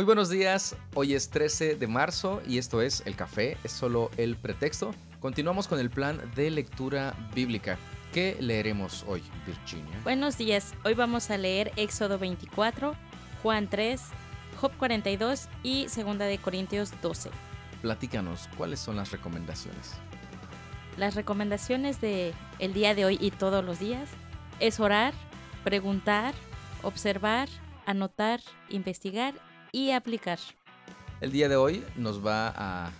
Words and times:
Muy 0.00 0.06
buenos 0.06 0.30
días, 0.30 0.76
hoy 0.94 1.12
es 1.12 1.28
13 1.28 1.74
de 1.74 1.86
marzo 1.86 2.40
y 2.48 2.56
esto 2.56 2.80
es 2.80 3.02
El 3.04 3.16
Café, 3.16 3.58
es 3.64 3.72
solo 3.72 4.10
el 4.16 4.34
pretexto. 4.34 4.94
Continuamos 5.20 5.68
con 5.68 5.78
el 5.78 5.90
plan 5.90 6.22
de 6.34 6.50
lectura 6.50 7.14
bíblica. 7.34 7.76
¿Qué 8.10 8.34
leeremos 8.40 9.04
hoy, 9.06 9.22
Virginia? 9.46 10.00
Buenos 10.02 10.38
días, 10.38 10.72
hoy 10.86 10.94
vamos 10.94 11.30
a 11.30 11.36
leer 11.36 11.70
Éxodo 11.76 12.18
24, 12.18 12.94
Juan 13.42 13.68
3, 13.68 14.00
Job 14.58 14.72
42 14.78 15.48
y 15.62 15.84
2 15.84 16.18
de 16.18 16.38
Corintios 16.42 16.92
12. 17.02 17.28
Platícanos, 17.82 18.48
¿cuáles 18.56 18.80
son 18.80 18.96
las 18.96 19.10
recomendaciones? 19.10 19.92
Las 20.96 21.14
recomendaciones 21.14 22.00
de 22.00 22.32
el 22.58 22.72
día 22.72 22.94
de 22.94 23.04
hoy 23.04 23.18
y 23.20 23.32
todos 23.32 23.62
los 23.62 23.78
días 23.78 24.08
es 24.60 24.80
orar, 24.80 25.12
preguntar, 25.62 26.32
observar, 26.82 27.50
anotar, 27.84 28.40
investigar 28.70 29.34
y 29.72 29.90
aplicar. 29.92 30.38
El 31.20 31.32
día 31.32 31.48
de 31.48 31.56
hoy 31.56 31.84
nos 31.96 32.24
va 32.24 32.52
a 32.56 32.90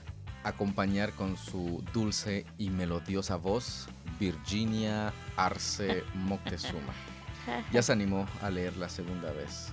acompañar 0.44 1.12
con 1.12 1.36
su 1.36 1.84
dulce 1.92 2.46
y 2.58 2.70
melodiosa 2.70 3.36
voz 3.36 3.88
Virginia 4.18 5.12
Arce 5.36 6.04
Moctezuma. 6.14 6.92
Ya 7.72 7.82
se 7.82 7.90
animó 7.90 8.26
a 8.42 8.50
leer 8.50 8.76
la 8.76 8.88
segunda 8.88 9.32
vez. 9.32 9.72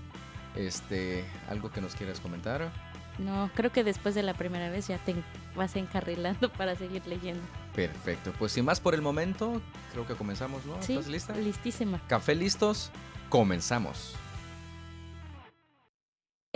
Este, 0.56 1.26
¿algo 1.50 1.70
que 1.70 1.82
nos 1.82 1.94
quieras 1.94 2.20
comentar? 2.22 2.72
No, 3.20 3.52
creo 3.56 3.72
que 3.72 3.84
después 3.84 4.16
de 4.16 4.24
la 4.24 4.34
primera 4.34 4.70
vez 4.70 4.88
ya 4.88 4.98
te 5.00 5.16
vas 5.56 5.76
encarrilando 5.76 6.52
para 6.52 6.76
seguir 6.76 7.06
leyendo. 7.08 7.42
Perfecto, 7.76 8.34
pues 8.40 8.54
sin 8.54 8.66
más 8.66 8.80
por 8.80 8.96
el 8.96 9.02
momento, 9.02 9.62
creo 9.92 10.08
que 10.08 10.16
comenzamos, 10.16 10.66
¿no? 10.66 10.82
Sí, 10.82 10.94
¿Estás 10.94 11.08
lista? 11.08 11.36
Listísima. 11.36 12.02
Café 12.08 12.36
listos, 12.36 12.90
comenzamos. 13.30 14.16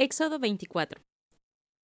Éxodo 0.04 0.40
24. 0.40 1.04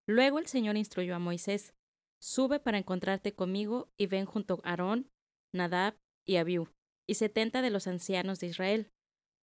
Luego 0.08 0.40
el 0.40 0.48
Señor 0.48 0.76
instruyó 0.76 1.14
a 1.14 1.20
Moisés, 1.20 1.76
Sube 2.20 2.60
para 2.60 2.80
encontrarte 2.80 3.36
conmigo 3.36 3.92
y 3.96 4.08
ven 4.08 4.26
junto 4.26 4.60
a 4.64 4.72
Aarón, 4.72 5.12
Nadab 5.54 6.00
y 6.26 6.38
Abiú, 6.38 6.68
y 7.08 7.14
setenta 7.14 7.62
de 7.62 7.70
los 7.70 7.86
ancianos 7.86 8.40
de 8.40 8.48
Israel. 8.48 8.90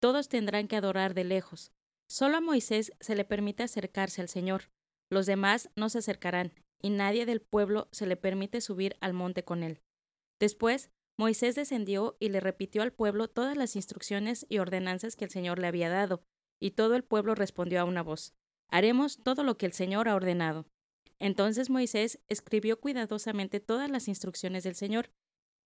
Todos 0.03 0.29
tendrán 0.29 0.67
que 0.67 0.75
adorar 0.75 1.15
de 1.15 1.23
lejos. 1.23 1.71
Solo 2.09 2.39
a 2.39 2.41
Moisés 2.41 2.93
se 2.99 3.15
le 3.15 3.25
permite 3.25 3.63
acercarse 3.63 4.21
al 4.21 4.29
Señor. 4.29 4.73
Los 5.09 5.27
demás 5.27 5.71
no 5.77 5.89
se 5.89 5.99
acercarán, 5.99 6.53
y 6.83 6.91
nadie 6.91 7.27
del 7.27 7.43
pueblo 7.43 7.87
se 7.93 8.07
le 8.07 8.17
permite 8.17 8.61
subir 8.61 8.97
al 9.01 9.13
monte 9.13 9.45
con 9.45 9.63
él. 9.63 9.83
Después, 10.41 10.91
Moisés 11.17 11.55
descendió 11.55 12.17
y 12.19 12.31
le 12.31 12.41
repitió 12.41 12.83
al 12.83 12.93
pueblo 12.93 13.29
todas 13.29 13.57
las 13.57 13.77
instrucciones 13.77 14.47
y 14.49 14.59
ordenanzas 14.59 15.15
que 15.15 15.27
el 15.27 15.31
Señor 15.31 15.61
le 15.61 15.69
había 15.69 15.91
dado, 15.91 16.25
y 16.61 16.73
todo 16.73 16.97
el 16.97 17.05
pueblo 17.05 17.37
respondió 17.37 17.81
a 17.81 17.85
una 17.85 18.03
voz. 18.03 18.35
Haremos 18.71 19.19
todo 19.23 19.43
lo 19.43 19.57
que 19.57 19.67
el 19.67 19.73
Señor 19.73 20.09
ha 20.09 20.15
ordenado. 20.15 20.67
Entonces 21.19 21.71
Moisés 21.71 22.21
escribió 22.29 22.81
cuidadosamente 22.81 23.61
todas 23.61 23.91
las 23.91 24.09
instrucciones 24.09 24.65
del 24.65 24.75
Señor, 24.75 25.11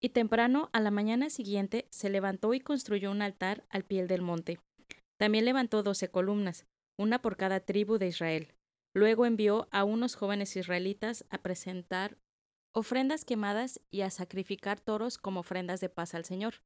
y 0.00 0.10
temprano 0.10 0.70
a 0.72 0.80
la 0.80 0.91
mañana 0.91 1.30
siguiente 1.30 1.88
se 1.91 2.10
levantó 2.10 2.54
y 2.54 2.60
construyó 2.60 3.10
un 3.10 3.22
altar 3.22 3.64
al 3.69 3.84
pie 3.84 4.06
del 4.06 4.22
monte. 4.22 4.60
También 5.19 5.44
levantó 5.44 5.82
doce 5.82 6.08
columnas, 6.08 6.66
una 6.96 7.20
por 7.20 7.36
cada 7.36 7.60
tribu 7.60 7.98
de 7.98 8.08
Israel. 8.08 8.54
Luego 8.94 9.26
envió 9.26 9.69
a 9.70 9.84
unos 9.84 10.14
jóvenes 10.14 10.56
israelitas 10.56 11.24
a 11.30 11.38
presentar 11.38 12.19
ofrendas 12.72 13.24
quemadas 13.24 13.80
y 13.91 14.02
a 14.02 14.10
sacrificar 14.10 14.78
toros 14.80 15.19
como 15.19 15.41
ofrendas 15.41 15.81
de 15.81 15.88
paz 15.88 16.14
al 16.14 16.25
Señor. 16.25 16.62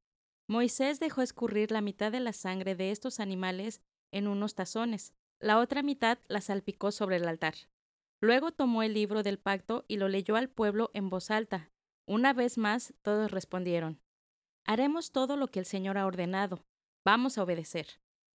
Moisés 0.47 0.99
dejó 0.99 1.21
escurrir 1.21 1.71
la 1.71 1.81
mitad 1.81 2.11
de 2.11 2.19
la 2.19 2.33
sangre 2.33 2.75
de 2.75 2.91
estos 2.91 3.19
animales 3.19 3.81
en 4.11 4.27
unos 4.27 4.53
tazones, 4.53 5.13
la 5.43 5.59
otra 5.59 5.83
mitad 5.83 6.19
la 6.29 6.39
salpicó 6.39 6.93
sobre 6.93 7.17
el 7.17 7.27
altar. 7.27 7.55
Luego 8.21 8.53
tomó 8.53 8.81
el 8.81 8.93
libro 8.93 9.23
del 9.23 9.37
pacto 9.37 9.83
y 9.89 9.97
lo 9.97 10.07
leyó 10.07 10.37
al 10.37 10.49
pueblo 10.49 10.89
en 10.93 11.09
voz 11.09 11.31
alta. 11.31 11.69
Una 12.07 12.31
vez 12.31 12.57
más 12.57 12.93
todos 13.01 13.29
respondieron 13.29 13.99
Haremos 14.65 15.11
todo 15.11 15.35
lo 15.35 15.49
que 15.49 15.59
el 15.59 15.65
Señor 15.65 15.97
ha 15.97 16.05
ordenado. 16.05 16.63
Vamos 17.03 17.37
a 17.37 17.43
obedecer. 17.43 17.87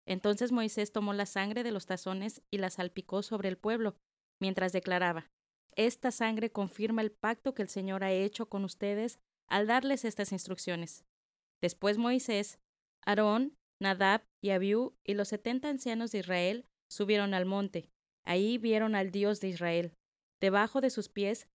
Entonces 0.04 0.52
Moisés 0.52 0.92
tomó 0.92 1.14
la 1.14 1.24
sangre 1.24 1.62
de 1.62 1.72
los 1.72 1.86
tazones 1.86 2.42
y 2.50 2.58
la 2.58 2.68
salpicó 2.68 3.22
sobre 3.22 3.48
el 3.48 3.56
pueblo, 3.56 3.96
mientras 4.38 4.72
declaraba 4.72 5.30
Esta 5.74 6.10
sangre 6.10 6.52
confirma 6.52 7.00
el 7.00 7.10
pacto 7.10 7.54
que 7.54 7.62
el 7.62 7.70
Señor 7.70 8.04
ha 8.04 8.12
hecho 8.12 8.50
con 8.50 8.64
ustedes 8.64 9.18
al 9.48 9.66
darles 9.66 10.04
estas 10.04 10.32
instrucciones. 10.32 11.06
Después 11.62 11.96
Moisés, 11.96 12.58
Aarón, 13.06 13.56
Nadab 13.80 14.26
y 14.42 14.50
Abiú 14.50 14.94
y 15.04 15.14
los 15.14 15.28
setenta 15.28 15.70
ancianos 15.70 16.12
de 16.12 16.18
Israel 16.18 16.67
subieron 16.88 17.34
al 17.34 17.46
monte. 17.46 17.90
Ahí 18.24 18.58
vieron 18.58 18.94
al 18.94 19.10
Dios 19.10 19.40
de 19.40 19.48
Israel. 19.48 19.92
Debajo 20.40 20.80
de 20.80 20.90
sus 20.90 21.08
pies 21.08 21.48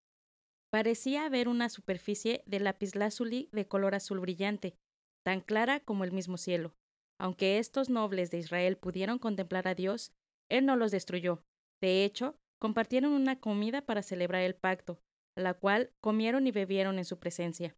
parecía 0.70 1.26
haber 1.26 1.48
una 1.48 1.69
superficie 1.69 2.43
de 2.47 2.60
lapislázuli 2.60 3.48
de 3.53 3.69
color 3.69 3.94
azul 3.94 4.20
brillante, 4.20 4.75
tan 5.25 5.41
clara 5.41 5.81
como 5.81 6.04
el 6.04 6.12
mismo 6.12 6.37
cielo. 6.37 6.75
Aunque 7.20 7.59
estos 7.59 7.91
nobles 7.91 8.31
de 8.31 8.38
Israel 8.38 8.76
pudieron 8.76 9.19
contemplar 9.19 9.69
a 9.69 9.75
Dios, 9.75 10.12
Él 10.48 10.66
no 10.66 10.76
los 10.76 10.91
destruyó. 10.91 11.44
De 11.81 12.04
hecho, 12.04 12.37
compartieron 12.59 13.12
una 13.12 13.38
comida 13.38 13.82
para 13.82 14.03
celebrar 14.03 14.43
el 14.43 14.54
pacto, 14.54 15.00
la 15.37 15.54
cual 15.54 15.93
comieron 16.00 16.47
y 16.47 16.53
bebieron 16.53 16.99
en 16.99 17.04
su 17.04 17.19
presencia. 17.19 17.76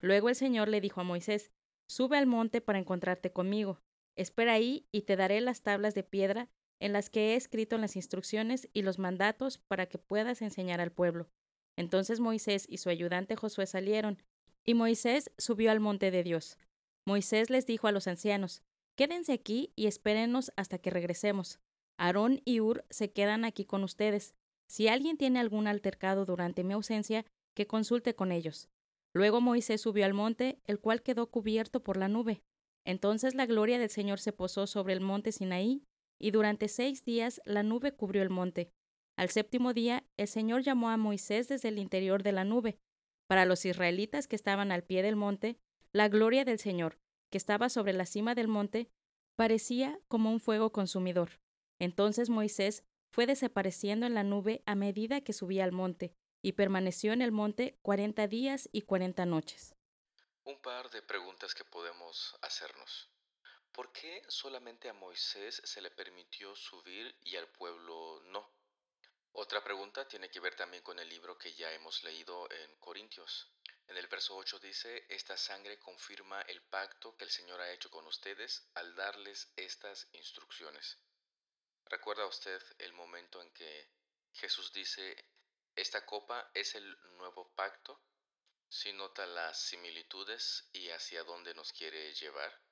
Luego 0.00 0.28
el 0.28 0.34
Señor 0.34 0.68
le 0.68 0.80
dijo 0.80 1.00
a 1.00 1.04
Moisés, 1.04 1.50
Sube 1.88 2.16
al 2.16 2.26
monte 2.26 2.60
para 2.60 2.78
encontrarte 2.78 3.32
conmigo. 3.32 3.80
Espera 4.16 4.52
ahí 4.54 4.86
y 4.92 5.02
te 5.02 5.16
daré 5.16 5.40
las 5.40 5.62
tablas 5.62 5.94
de 5.94 6.02
piedra 6.02 6.48
en 6.80 6.92
las 6.92 7.10
que 7.10 7.32
he 7.32 7.36
escrito 7.36 7.78
las 7.78 7.96
instrucciones 7.96 8.68
y 8.72 8.82
los 8.82 8.98
mandatos 8.98 9.58
para 9.58 9.86
que 9.86 9.98
puedas 9.98 10.42
enseñar 10.42 10.80
al 10.80 10.92
pueblo. 10.92 11.28
Entonces 11.76 12.20
Moisés 12.20 12.66
y 12.68 12.78
su 12.78 12.88
ayudante 12.88 13.36
Josué 13.36 13.66
salieron, 13.66 14.22
y 14.64 14.74
Moisés 14.74 15.30
subió 15.38 15.70
al 15.70 15.80
monte 15.80 16.10
de 16.10 16.22
Dios. 16.22 16.58
Moisés 17.06 17.50
les 17.50 17.66
dijo 17.66 17.86
a 17.86 17.92
los 17.92 18.06
ancianos, 18.06 18.62
Quédense 18.96 19.32
aquí 19.32 19.72
y 19.74 19.86
espérenos 19.86 20.52
hasta 20.56 20.78
que 20.78 20.90
regresemos. 20.90 21.58
Aarón 21.98 22.40
y 22.44 22.60
Ur 22.60 22.84
se 22.90 23.12
quedan 23.12 23.44
aquí 23.44 23.64
con 23.64 23.82
ustedes. 23.82 24.34
Si 24.68 24.88
alguien 24.88 25.16
tiene 25.16 25.40
algún 25.40 25.66
altercado 25.66 26.24
durante 26.24 26.64
mi 26.64 26.74
ausencia, 26.74 27.26
que 27.54 27.66
consulte 27.66 28.14
con 28.14 28.32
ellos. 28.32 28.68
Luego 29.12 29.40
Moisés 29.40 29.80
subió 29.80 30.04
al 30.04 30.14
monte, 30.14 30.60
el 30.64 30.80
cual 30.80 31.02
quedó 31.02 31.30
cubierto 31.30 31.82
por 31.82 31.96
la 31.96 32.08
nube. 32.08 32.42
Entonces 32.84 33.34
la 33.34 33.46
gloria 33.46 33.78
del 33.78 33.90
Señor 33.90 34.18
se 34.18 34.32
posó 34.32 34.66
sobre 34.66 34.92
el 34.92 35.00
monte 35.00 35.32
Sinaí, 35.32 35.82
y 36.24 36.30
durante 36.30 36.68
seis 36.68 37.04
días 37.04 37.42
la 37.44 37.62
nube 37.62 37.92
cubrió 37.92 38.22
el 38.22 38.30
monte. 38.30 38.72
Al 39.14 39.28
séptimo 39.28 39.74
día, 39.74 40.04
el 40.16 40.26
Señor 40.26 40.62
llamó 40.62 40.88
a 40.88 40.96
Moisés 40.96 41.48
desde 41.48 41.68
el 41.68 41.78
interior 41.78 42.22
de 42.22 42.32
la 42.32 42.44
nube. 42.44 42.78
Para 43.26 43.44
los 43.44 43.66
israelitas 43.66 44.26
que 44.26 44.34
estaban 44.34 44.72
al 44.72 44.84
pie 44.84 45.02
del 45.02 45.16
monte, 45.16 45.58
la 45.92 46.08
gloria 46.08 46.46
del 46.46 46.58
Señor, 46.58 46.98
que 47.30 47.36
estaba 47.36 47.68
sobre 47.68 47.92
la 47.92 48.06
cima 48.06 48.34
del 48.34 48.48
monte, 48.48 48.88
parecía 49.36 50.00
como 50.08 50.30
un 50.30 50.40
fuego 50.40 50.72
consumidor. 50.72 51.42
Entonces 51.78 52.30
Moisés 52.30 52.84
fue 53.12 53.26
desapareciendo 53.26 54.06
en 54.06 54.14
la 54.14 54.24
nube 54.24 54.62
a 54.64 54.74
medida 54.74 55.20
que 55.20 55.34
subía 55.34 55.64
al 55.64 55.72
monte, 55.72 56.14
y 56.40 56.52
permaneció 56.52 57.12
en 57.12 57.20
el 57.20 57.32
monte 57.32 57.76
cuarenta 57.82 58.28
días 58.28 58.70
y 58.72 58.80
cuarenta 58.80 59.26
noches. 59.26 59.74
Un 60.44 60.58
par 60.62 60.88
de 60.88 61.02
preguntas 61.02 61.54
que 61.54 61.64
podemos 61.64 62.34
hacernos. 62.40 63.10
¿Por 63.74 63.90
qué 63.90 64.22
solamente 64.28 64.88
a 64.88 64.92
Moisés 64.92 65.60
se 65.64 65.80
le 65.80 65.90
permitió 65.90 66.54
subir 66.54 67.12
y 67.24 67.34
al 67.34 67.48
pueblo 67.48 68.22
no? 68.26 68.48
Otra 69.32 69.64
pregunta 69.64 70.06
tiene 70.06 70.30
que 70.30 70.38
ver 70.38 70.54
también 70.54 70.84
con 70.84 70.96
el 71.00 71.08
libro 71.08 71.36
que 71.36 71.52
ya 71.54 71.72
hemos 71.72 72.04
leído 72.04 72.48
en 72.52 72.76
Corintios. 72.76 73.50
En 73.88 73.96
el 73.96 74.06
verso 74.06 74.36
8 74.36 74.60
dice, 74.60 75.04
esta 75.08 75.36
sangre 75.36 75.80
confirma 75.80 76.40
el 76.42 76.62
pacto 76.62 77.16
que 77.16 77.24
el 77.24 77.30
Señor 77.32 77.60
ha 77.60 77.72
hecho 77.72 77.90
con 77.90 78.06
ustedes 78.06 78.64
al 78.74 78.94
darles 78.94 79.52
estas 79.56 80.06
instrucciones. 80.12 80.96
¿Recuerda 81.86 82.26
usted 82.26 82.62
el 82.78 82.92
momento 82.92 83.42
en 83.42 83.50
que 83.50 83.90
Jesús 84.34 84.72
dice, 84.72 85.16
esta 85.74 86.06
copa 86.06 86.48
es 86.54 86.76
el 86.76 86.96
nuevo 87.16 87.52
pacto? 87.56 88.00
Si 88.68 88.92
nota 88.92 89.26
las 89.26 89.60
similitudes 89.60 90.68
y 90.72 90.90
hacia 90.90 91.24
dónde 91.24 91.54
nos 91.54 91.72
quiere 91.72 92.14
llevar. 92.14 92.62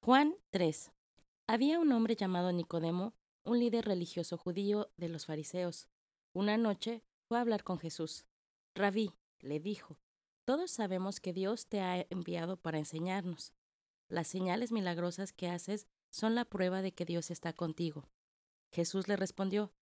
Juan 0.00 0.36
3. 0.50 0.92
Había 1.46 1.78
un 1.80 1.92
hombre 1.92 2.16
llamado 2.16 2.52
Nicodemo, 2.52 3.14
un 3.44 3.58
líder 3.58 3.84
religioso 3.84 4.38
judío 4.38 4.90
de 4.96 5.08
los 5.08 5.26
fariseos. 5.26 5.88
Una 6.32 6.56
noche 6.56 7.02
fue 7.26 7.36
a 7.36 7.40
hablar 7.42 7.64
con 7.64 7.78
Jesús. 7.78 8.24
Rabí, 8.74 9.12
le 9.40 9.60
dijo, 9.60 9.98
todos 10.46 10.70
sabemos 10.70 11.20
que 11.20 11.34
Dios 11.34 11.66
te 11.66 11.80
ha 11.80 12.06
enviado 12.08 12.56
para 12.56 12.78
enseñarnos. 12.78 13.52
Las 14.08 14.28
señales 14.28 14.72
milagrosas 14.72 15.32
que 15.32 15.48
haces 15.48 15.88
son 16.10 16.34
la 16.34 16.46
prueba 16.46 16.80
de 16.80 16.92
que 16.92 17.04
Dios 17.04 17.30
está 17.30 17.52
contigo. 17.52 18.08
Jesús 18.72 19.08
le 19.08 19.16
respondió, 19.16 19.74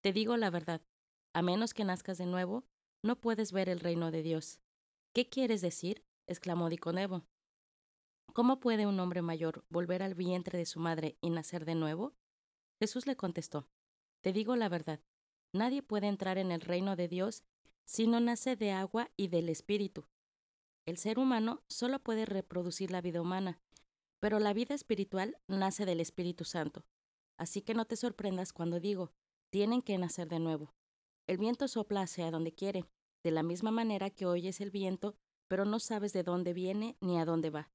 Te 0.00 0.12
digo 0.12 0.36
la 0.38 0.48
verdad, 0.50 0.80
a 1.34 1.42
menos 1.42 1.74
que 1.74 1.84
nazcas 1.84 2.16
de 2.16 2.26
nuevo, 2.26 2.64
no 3.02 3.20
puedes 3.20 3.52
ver 3.52 3.68
el 3.68 3.80
reino 3.80 4.10
de 4.10 4.22
Dios. 4.22 4.60
¿Qué 5.12 5.28
quieres 5.28 5.60
decir? 5.60 6.06
exclamó 6.26 6.70
Nicodemo. 6.70 7.26
¿Cómo 8.34 8.58
puede 8.58 8.84
un 8.84 8.98
hombre 8.98 9.22
mayor 9.22 9.64
volver 9.68 10.02
al 10.02 10.14
vientre 10.14 10.58
de 10.58 10.66
su 10.66 10.80
madre 10.80 11.16
y 11.20 11.30
nacer 11.30 11.64
de 11.64 11.76
nuevo? 11.76 12.16
Jesús 12.80 13.06
le 13.06 13.14
contestó, 13.14 13.68
Te 14.22 14.32
digo 14.32 14.56
la 14.56 14.68
verdad, 14.68 14.98
nadie 15.52 15.84
puede 15.84 16.08
entrar 16.08 16.36
en 16.38 16.50
el 16.50 16.60
reino 16.60 16.96
de 16.96 17.06
Dios 17.06 17.44
si 17.84 18.08
no 18.08 18.18
nace 18.18 18.56
de 18.56 18.72
agua 18.72 19.08
y 19.16 19.28
del 19.28 19.48
Espíritu. 19.48 20.08
El 20.84 20.96
ser 20.96 21.20
humano 21.20 21.62
solo 21.68 22.00
puede 22.00 22.26
reproducir 22.26 22.90
la 22.90 23.00
vida 23.00 23.20
humana, 23.20 23.60
pero 24.18 24.40
la 24.40 24.52
vida 24.52 24.74
espiritual 24.74 25.38
nace 25.46 25.86
del 25.86 26.00
Espíritu 26.00 26.44
Santo. 26.44 26.84
Así 27.36 27.62
que 27.62 27.74
no 27.74 27.84
te 27.84 27.94
sorprendas 27.94 28.52
cuando 28.52 28.80
digo, 28.80 29.12
tienen 29.50 29.80
que 29.80 29.96
nacer 29.96 30.28
de 30.28 30.40
nuevo. 30.40 30.74
El 31.28 31.38
viento 31.38 31.68
sopla 31.68 32.02
hacia 32.02 32.32
donde 32.32 32.52
quiere, 32.52 32.84
de 33.22 33.30
la 33.30 33.44
misma 33.44 33.70
manera 33.70 34.10
que 34.10 34.26
oyes 34.26 34.60
el 34.60 34.72
viento, 34.72 35.14
pero 35.46 35.64
no 35.64 35.78
sabes 35.78 36.12
de 36.12 36.24
dónde 36.24 36.52
viene 36.52 36.96
ni 37.00 37.20
a 37.20 37.24
dónde 37.24 37.50
va. 37.50 37.70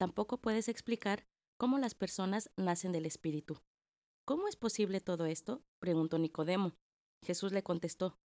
Tampoco 0.00 0.38
puedes 0.40 0.70
explicar 0.70 1.26
cómo 1.58 1.78
las 1.78 1.94
personas 1.94 2.50
nacen 2.56 2.90
del 2.90 3.04
Espíritu. 3.04 3.60
¿Cómo 4.24 4.48
es 4.48 4.56
posible 4.56 5.02
todo 5.02 5.26
esto? 5.26 5.62
preguntó 5.78 6.18
Nicodemo. 6.18 6.72
Jesús 7.22 7.52
le 7.52 7.62
contestó, 7.62 8.18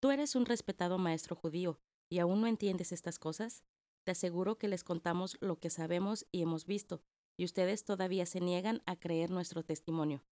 Tú 0.00 0.10
eres 0.10 0.34
un 0.34 0.44
respetado 0.44 0.98
maestro 0.98 1.36
judío, 1.36 1.78
¿y 2.10 2.18
aún 2.18 2.40
no 2.40 2.48
entiendes 2.48 2.90
estas 2.90 3.20
cosas? 3.20 3.62
Te 4.02 4.10
aseguro 4.10 4.58
que 4.58 4.66
les 4.66 4.82
contamos 4.82 5.38
lo 5.40 5.60
que 5.60 5.70
sabemos 5.70 6.26
y 6.32 6.42
hemos 6.42 6.66
visto, 6.66 7.00
y 7.36 7.44
ustedes 7.44 7.84
todavía 7.84 8.26
se 8.26 8.40
niegan 8.40 8.82
a 8.84 8.96
creer 8.96 9.30
nuestro 9.30 9.62
testimonio. 9.62 10.24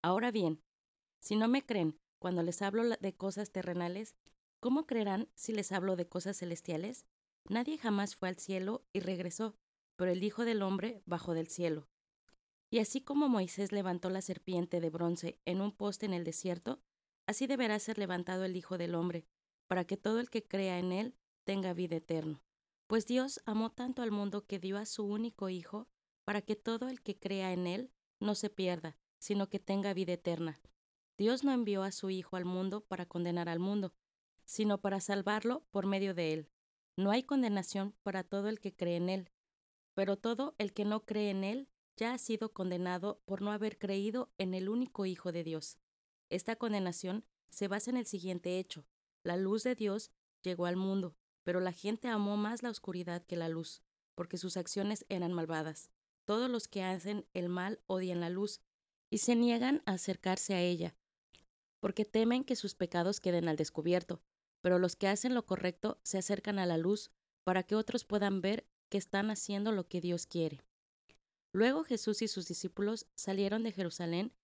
Ahora 0.00 0.30
bien, 0.30 0.62
si 1.18 1.34
no 1.34 1.48
me 1.48 1.66
creen 1.66 1.98
cuando 2.20 2.44
les 2.44 2.62
hablo 2.62 2.84
de 2.84 3.16
cosas 3.16 3.50
terrenales, 3.50 4.14
¿cómo 4.60 4.86
creerán 4.86 5.28
si 5.34 5.52
les 5.52 5.72
hablo 5.72 5.96
de 5.96 6.08
cosas 6.08 6.38
celestiales? 6.38 7.04
Nadie 7.48 7.78
jamás 7.78 8.14
fue 8.14 8.28
al 8.28 8.38
cielo 8.38 8.84
y 8.92 9.00
regresó, 9.00 9.56
pero 10.00 10.12
el 10.12 10.24
Hijo 10.24 10.46
del 10.46 10.62
Hombre 10.62 11.02
bajó 11.04 11.34
del 11.34 11.48
cielo. 11.48 11.86
Y 12.70 12.78
así 12.78 13.02
como 13.02 13.28
Moisés 13.28 13.70
levantó 13.70 14.08
la 14.08 14.22
serpiente 14.22 14.80
de 14.80 14.88
bronce 14.88 15.38
en 15.44 15.60
un 15.60 15.72
poste 15.72 16.06
en 16.06 16.14
el 16.14 16.24
desierto, 16.24 16.80
así 17.26 17.46
deberá 17.46 17.78
ser 17.78 17.98
levantado 17.98 18.46
el 18.46 18.56
Hijo 18.56 18.78
del 18.78 18.94
Hombre, 18.94 19.26
para 19.66 19.84
que 19.84 19.98
todo 19.98 20.18
el 20.18 20.30
que 20.30 20.42
crea 20.42 20.78
en 20.78 20.92
él 20.92 21.14
tenga 21.44 21.74
vida 21.74 21.96
eterna. 21.96 22.42
Pues 22.86 23.06
Dios 23.06 23.42
amó 23.44 23.72
tanto 23.72 24.00
al 24.00 24.10
mundo 24.10 24.46
que 24.46 24.58
dio 24.58 24.78
a 24.78 24.86
su 24.86 25.04
único 25.04 25.50
Hijo, 25.50 25.86
para 26.24 26.40
que 26.40 26.56
todo 26.56 26.88
el 26.88 27.02
que 27.02 27.18
crea 27.18 27.52
en 27.52 27.66
Él 27.66 27.92
no 28.20 28.34
se 28.34 28.48
pierda, 28.48 28.96
sino 29.18 29.50
que 29.50 29.58
tenga 29.58 29.92
vida 29.92 30.14
eterna. 30.14 30.58
Dios 31.18 31.44
no 31.44 31.52
envió 31.52 31.82
a 31.82 31.92
su 31.92 32.08
Hijo 32.08 32.36
al 32.36 32.46
mundo 32.46 32.80
para 32.86 33.04
condenar 33.04 33.50
al 33.50 33.58
mundo, 33.58 33.92
sino 34.46 34.80
para 34.80 35.00
salvarlo 35.00 35.66
por 35.70 35.84
medio 35.84 36.14
de 36.14 36.32
Él. 36.32 36.48
No 36.96 37.10
hay 37.10 37.22
condenación 37.22 37.94
para 38.02 38.24
todo 38.24 38.48
el 38.48 38.60
que 38.60 38.74
cree 38.74 38.96
en 38.96 39.10
Él, 39.10 39.30
pero 39.94 40.16
todo 40.16 40.54
el 40.58 40.72
que 40.72 40.84
no 40.84 41.04
cree 41.04 41.30
en 41.30 41.44
Él 41.44 41.68
ya 41.96 42.12
ha 42.12 42.18
sido 42.18 42.52
condenado 42.52 43.20
por 43.26 43.42
no 43.42 43.52
haber 43.52 43.78
creído 43.78 44.32
en 44.38 44.54
el 44.54 44.68
único 44.68 45.06
Hijo 45.06 45.32
de 45.32 45.44
Dios. 45.44 45.78
Esta 46.30 46.56
condenación 46.56 47.24
se 47.50 47.68
basa 47.68 47.90
en 47.90 47.96
el 47.96 48.06
siguiente 48.06 48.58
hecho. 48.58 48.86
La 49.22 49.36
luz 49.36 49.64
de 49.64 49.74
Dios 49.74 50.10
llegó 50.42 50.66
al 50.66 50.76
mundo, 50.76 51.16
pero 51.42 51.60
la 51.60 51.72
gente 51.72 52.08
amó 52.08 52.36
más 52.36 52.62
la 52.62 52.70
oscuridad 52.70 53.24
que 53.26 53.36
la 53.36 53.48
luz, 53.48 53.82
porque 54.14 54.38
sus 54.38 54.56
acciones 54.56 55.04
eran 55.08 55.32
malvadas. 55.32 55.90
Todos 56.24 56.48
los 56.50 56.68
que 56.68 56.82
hacen 56.82 57.26
el 57.34 57.48
mal 57.48 57.80
odian 57.86 58.20
la 58.20 58.30
luz 58.30 58.60
y 59.10 59.18
se 59.18 59.34
niegan 59.34 59.82
a 59.86 59.92
acercarse 59.92 60.54
a 60.54 60.60
ella, 60.60 60.94
porque 61.80 62.04
temen 62.04 62.44
que 62.44 62.56
sus 62.56 62.74
pecados 62.74 63.20
queden 63.20 63.48
al 63.48 63.56
descubierto, 63.56 64.22
pero 64.60 64.78
los 64.78 64.96
que 64.96 65.08
hacen 65.08 65.34
lo 65.34 65.44
correcto 65.46 65.98
se 66.02 66.18
acercan 66.18 66.58
a 66.58 66.66
la 66.66 66.78
luz 66.78 67.10
para 67.42 67.62
que 67.62 67.74
otros 67.74 68.04
puedan 68.04 68.40
ver 68.40 68.68
que 68.90 68.98
están 68.98 69.30
haciendo 69.30 69.72
lo 69.72 69.88
que 69.88 70.02
Dios 70.02 70.26
quiere. 70.26 70.60
Luego 71.52 71.84
Jesús 71.84 72.20
y 72.22 72.28
sus 72.28 72.46
discípulos 72.46 73.06
salieron 73.14 73.62
de 73.62 73.72
Jerusalén 73.72 74.34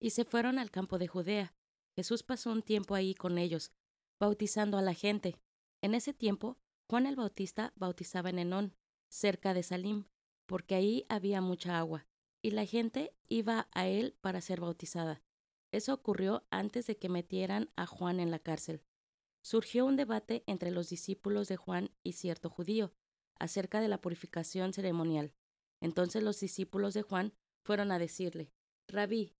y 0.00 0.10
se 0.10 0.24
fueron 0.24 0.58
al 0.58 0.70
campo 0.70 0.98
de 0.98 1.08
Judea. 1.08 1.54
Jesús 1.96 2.22
pasó 2.22 2.50
un 2.50 2.62
tiempo 2.62 2.94
ahí 2.94 3.14
con 3.14 3.38
ellos, 3.38 3.72
bautizando 4.20 4.76
a 4.76 4.82
la 4.82 4.94
gente. 4.94 5.36
En 5.80 5.94
ese 5.94 6.12
tiempo, 6.12 6.58
Juan 6.90 7.06
el 7.06 7.16
Bautista 7.16 7.72
bautizaba 7.76 8.30
en 8.30 8.38
Enón, 8.38 8.74
cerca 9.08 9.54
de 9.54 9.62
Salim, 9.62 10.04
porque 10.46 10.74
ahí 10.74 11.06
había 11.08 11.40
mucha 11.40 11.78
agua, 11.78 12.06
y 12.42 12.50
la 12.50 12.66
gente 12.66 13.14
iba 13.28 13.68
a 13.72 13.86
él 13.86 14.16
para 14.20 14.40
ser 14.40 14.60
bautizada. 14.60 15.22
Eso 15.72 15.94
ocurrió 15.94 16.44
antes 16.50 16.86
de 16.86 16.98
que 16.98 17.08
metieran 17.08 17.70
a 17.76 17.86
Juan 17.86 18.20
en 18.20 18.30
la 18.30 18.38
cárcel. 18.38 18.82
Surgió 19.42 19.86
un 19.86 19.96
debate 19.96 20.44
entre 20.46 20.70
los 20.70 20.88
discípulos 20.88 21.48
de 21.48 21.56
Juan 21.56 21.90
y 22.02 22.12
cierto 22.12 22.50
judío 22.50 22.92
acerca 23.38 23.80
de 23.80 23.88
la 23.88 24.00
purificación 24.00 24.72
ceremonial. 24.72 25.34
Entonces 25.80 26.22
los 26.22 26.40
discípulos 26.40 26.94
de 26.94 27.02
Juan 27.02 27.34
fueron 27.62 27.92
a 27.92 27.98
decirle, 27.98 28.52
Rabí, 28.88 29.34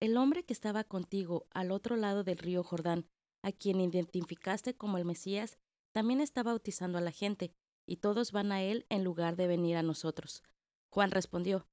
el 0.00 0.16
hombre 0.16 0.44
que 0.44 0.52
estaba 0.52 0.84
contigo 0.84 1.46
al 1.50 1.70
otro 1.70 1.96
lado 1.96 2.24
del 2.24 2.38
río 2.38 2.62
Jordán, 2.62 3.06
a 3.42 3.52
quien 3.52 3.80
identificaste 3.80 4.74
como 4.74 4.98
el 4.98 5.04
Mesías, 5.04 5.58
también 5.92 6.20
está 6.20 6.42
bautizando 6.42 6.98
a 6.98 7.02
la 7.02 7.12
gente, 7.12 7.54
y 7.86 7.96
todos 7.96 8.32
van 8.32 8.52
a 8.52 8.62
él 8.62 8.86
en 8.88 9.04
lugar 9.04 9.36
de 9.36 9.46
venir 9.46 9.76
a 9.76 9.82
nosotros. 9.82 10.42
Juan 10.88 11.10
respondió, 11.10 11.66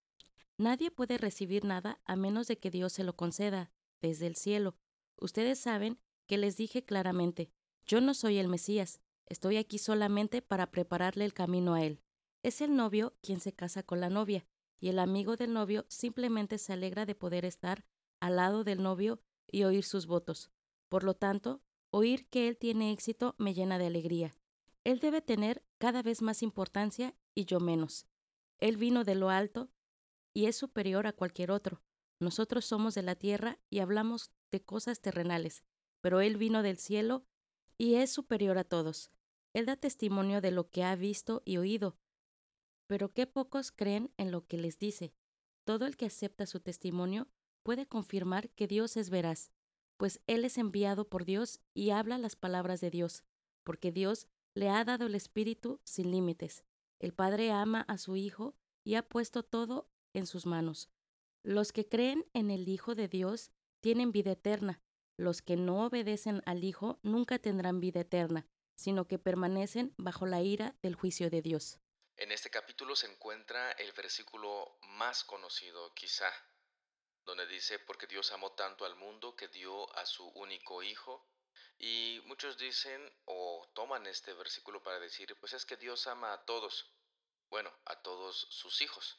Nadie 0.57 0.91
puede 0.91 1.17
recibir 1.17 1.63
nada 1.63 1.99
a 2.05 2.15
menos 2.15 2.47
de 2.47 2.59
que 2.59 2.69
Dios 2.69 2.93
se 2.93 3.03
lo 3.03 3.15
conceda, 3.15 3.71
desde 4.01 4.27
el 4.27 4.35
cielo. 4.35 4.75
Ustedes 5.17 5.59
saben 5.59 5.99
que 6.27 6.37
les 6.37 6.57
dije 6.57 6.83
claramente, 6.83 7.51
yo 7.85 8.01
no 8.01 8.13
soy 8.13 8.37
el 8.37 8.47
Mesías, 8.47 9.01
estoy 9.31 9.57
aquí 9.57 9.77
solamente 9.77 10.41
para 10.41 10.71
prepararle 10.71 11.25
el 11.25 11.33
camino 11.33 11.73
a 11.73 11.83
él. 11.83 12.01
Es 12.43 12.61
el 12.61 12.75
novio 12.75 13.15
quien 13.21 13.39
se 13.39 13.53
casa 13.53 13.83
con 13.83 13.99
la 13.99 14.09
novia, 14.09 14.45
y 14.79 14.89
el 14.89 14.99
amigo 14.99 15.35
del 15.35 15.53
novio 15.53 15.85
simplemente 15.87 16.57
se 16.57 16.73
alegra 16.73 17.05
de 17.05 17.15
poder 17.15 17.45
estar 17.45 17.85
al 18.19 18.35
lado 18.35 18.63
del 18.63 18.81
novio 18.81 19.21
y 19.47 19.63
oír 19.63 19.83
sus 19.83 20.05
votos. 20.05 20.51
Por 20.89 21.03
lo 21.03 21.13
tanto, 21.13 21.61
Oír 21.93 22.25
que 22.29 22.47
Él 22.47 22.57
tiene 22.57 22.93
éxito 22.93 23.35
me 23.37 23.53
llena 23.53 23.77
de 23.77 23.87
alegría. 23.87 24.33
Él 24.85 24.99
debe 24.99 25.21
tener 25.21 25.61
cada 25.77 26.01
vez 26.01 26.21
más 26.21 26.41
importancia 26.41 27.13
y 27.35 27.43
yo 27.43 27.59
menos. 27.59 28.07
Él 28.59 28.77
vino 28.77 29.03
de 29.03 29.13
lo 29.13 29.29
alto 29.29 29.69
y 30.33 30.45
es 30.45 30.55
superior 30.55 31.05
a 31.05 31.11
cualquier 31.11 31.51
otro. 31.51 31.81
Nosotros 32.21 32.63
somos 32.63 32.95
de 32.95 33.01
la 33.01 33.15
tierra 33.15 33.59
y 33.69 33.79
hablamos 33.79 34.31
de 34.51 34.63
cosas 34.63 35.01
terrenales, 35.01 35.65
pero 35.99 36.21
Él 36.21 36.37
vino 36.37 36.63
del 36.63 36.77
cielo 36.77 37.25
y 37.77 37.95
es 37.95 38.09
superior 38.09 38.57
a 38.57 38.63
todos. 38.63 39.11
Él 39.53 39.65
da 39.65 39.75
testimonio 39.75 40.41
de 40.41 40.51
lo 40.51 40.69
que 40.69 40.83
ha 40.83 40.95
visto 40.95 41.41
y 41.45 41.57
oído, 41.57 41.97
pero 42.87 43.13
qué 43.13 43.27
pocos 43.27 43.71
creen 43.71 44.11
en 44.17 44.31
lo 44.31 44.47
que 44.47 44.57
les 44.57 44.77
dice. 44.77 45.13
Todo 45.65 45.85
el 45.85 45.97
que 45.97 46.07
acepta 46.07 46.45
su 46.45 46.59
testimonio 46.59 47.27
puede 47.63 47.85
confirmar 47.85 48.49
que 48.49 48.67
Dios 48.67 48.97
es 48.97 49.09
veraz 49.09 49.51
pues 50.01 50.19
Él 50.25 50.45
es 50.45 50.57
enviado 50.57 51.07
por 51.07 51.25
Dios 51.25 51.59
y 51.75 51.91
habla 51.91 52.17
las 52.17 52.35
palabras 52.35 52.81
de 52.81 52.89
Dios, 52.89 53.23
porque 53.63 53.91
Dios 53.91 54.25
le 54.55 54.67
ha 54.67 54.83
dado 54.83 55.05
el 55.05 55.13
Espíritu 55.13 55.79
sin 55.83 56.09
límites. 56.09 56.65
El 56.97 57.13
Padre 57.13 57.51
ama 57.51 57.81
a 57.81 57.99
su 57.99 58.15
Hijo 58.15 58.55
y 58.83 58.95
ha 58.95 59.07
puesto 59.07 59.43
todo 59.43 59.91
en 60.15 60.25
sus 60.25 60.47
manos. 60.47 60.89
Los 61.43 61.71
que 61.71 61.87
creen 61.87 62.25
en 62.33 62.49
el 62.49 62.67
Hijo 62.67 62.95
de 62.95 63.07
Dios 63.09 63.51
tienen 63.79 64.11
vida 64.11 64.31
eterna. 64.31 64.81
Los 65.17 65.43
que 65.43 65.55
no 65.55 65.85
obedecen 65.85 66.41
al 66.47 66.63
Hijo 66.63 66.97
nunca 67.03 67.37
tendrán 67.37 67.79
vida 67.79 67.99
eterna, 67.99 68.47
sino 68.75 69.07
que 69.07 69.19
permanecen 69.19 69.93
bajo 69.97 70.25
la 70.25 70.41
ira 70.41 70.75
del 70.81 70.95
juicio 70.95 71.29
de 71.29 71.41
Dios. 71.41 71.79
En 72.17 72.31
este 72.31 72.49
capítulo 72.49 72.95
se 72.95 73.07
encuentra 73.07 73.71
el 73.71 73.91
versículo 73.93 74.77
más 74.81 75.23
conocido, 75.23 75.93
quizá, 75.93 76.31
donde 77.25 77.47
dice, 77.47 77.79
porque 77.79 78.07
Dios 78.07 78.31
amó 78.31 78.51
tanto 78.51 78.85
al 78.85 78.95
mundo 78.95 79.35
que 79.35 79.47
dio 79.47 79.93
a 79.95 80.05
su 80.05 80.27
único 80.29 80.83
hijo. 80.83 81.27
Y 81.77 82.21
muchos 82.25 82.57
dicen 82.57 83.11
o 83.25 83.67
toman 83.73 84.05
este 84.05 84.33
versículo 84.33 84.83
para 84.83 84.99
decir, 84.99 85.35
pues 85.39 85.53
es 85.53 85.65
que 85.65 85.77
Dios 85.77 86.05
ama 86.05 86.31
a 86.33 86.45
todos, 86.45 86.93
bueno, 87.49 87.71
a 87.85 88.01
todos 88.03 88.47
sus 88.51 88.81
hijos, 88.81 89.17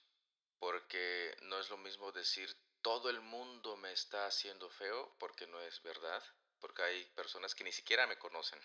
porque 0.61 1.37
no 1.43 1.59
es 1.59 1.71
lo 1.71 1.77
mismo 1.79 2.13
decir 2.13 2.57
todo 2.83 3.11
el 3.11 3.21
mundo 3.21 3.77
me 3.77 3.93
está 3.93 4.27
haciendo 4.27 4.69
feo, 4.69 5.15
porque 5.19 5.47
no 5.47 5.61
es 5.61 5.83
verdad, 5.83 6.23
porque 6.61 6.83
hay 6.83 7.05
personas 7.15 7.55
que 7.55 7.65
ni 7.65 7.73
siquiera 7.73 8.07
me 8.07 8.19
conocen. 8.19 8.61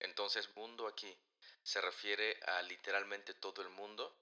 Entonces, 0.00 0.54
mundo 0.56 0.86
aquí 0.86 1.16
se 1.62 1.80
refiere 1.80 2.38
a 2.46 2.62
literalmente 2.62 3.34
todo 3.34 3.62
el 3.62 3.68
mundo 3.70 4.16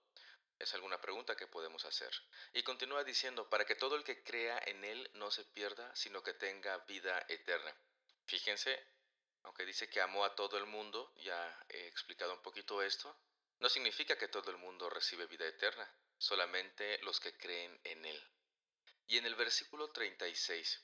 es 0.59 0.73
alguna 0.75 1.01
pregunta 1.01 1.37
que 1.37 1.47
podemos 1.47 1.85
hacer. 1.85 2.11
Y 2.53 2.63
continúa 2.63 3.05
diciendo, 3.05 3.49
para 3.49 3.65
que 3.65 3.75
todo 3.75 3.97
el 3.97 4.05
que 4.05 4.23
crea 4.23 4.59
en 4.67 4.85
Él 4.85 5.11
no 5.15 5.31
se 5.31 5.45
pierda, 5.45 5.95
sino 5.95 6.23
que 6.23 6.35
tenga 6.35 6.79
vida 6.79 7.25
eterna. 7.29 7.75
Fíjense, 8.25 8.83
aunque 9.43 9.67
dice 9.67 9.89
que 9.89 10.01
amó 10.01 10.25
a 10.25 10.35
todo 10.35 10.57
el 10.59 10.67
mundo, 10.67 11.13
ya 11.17 11.65
he 11.69 11.87
explicado 11.87 12.33
un 12.33 12.43
poquito 12.43 12.83
esto, 12.83 13.17
no 13.59 13.69
significa 13.69 14.17
que 14.19 14.29
todo 14.29 14.51
el 14.51 14.57
mundo 14.57 14.91
recibe 14.91 15.27
vida 15.27 15.47
eterna, 15.47 15.89
solamente 16.19 16.99
los 17.03 17.21
que 17.21 17.37
creen 17.37 17.79
en 17.85 18.05
Él. 18.05 18.31
Y 19.07 19.19
en 19.19 19.27
el 19.27 19.35
versículo 19.35 19.93
36 19.93 20.83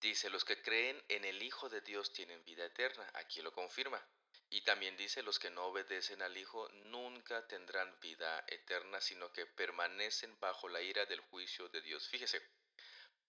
dice, 0.00 0.30
los 0.30 0.44
que 0.44 0.60
creen 0.60 1.02
en 1.08 1.24
el 1.24 1.42
Hijo 1.42 1.68
de 1.68 1.80
Dios 1.80 2.12
tienen 2.12 2.44
vida 2.44 2.64
eterna, 2.64 3.08
aquí 3.14 3.40
lo 3.40 3.52
confirma. 3.52 4.04
Y 4.52 4.60
también 4.60 4.98
dice, 4.98 5.22
los 5.22 5.38
que 5.38 5.48
no 5.48 5.64
obedecen 5.64 6.20
al 6.20 6.36
Hijo 6.36 6.68
nunca 6.84 7.48
tendrán 7.48 7.98
vida 8.00 8.44
eterna, 8.48 9.00
sino 9.00 9.32
que 9.32 9.46
permanecen 9.46 10.38
bajo 10.40 10.68
la 10.68 10.82
ira 10.82 11.06
del 11.06 11.20
juicio 11.20 11.70
de 11.70 11.80
Dios. 11.80 12.06
Fíjese, 12.10 12.46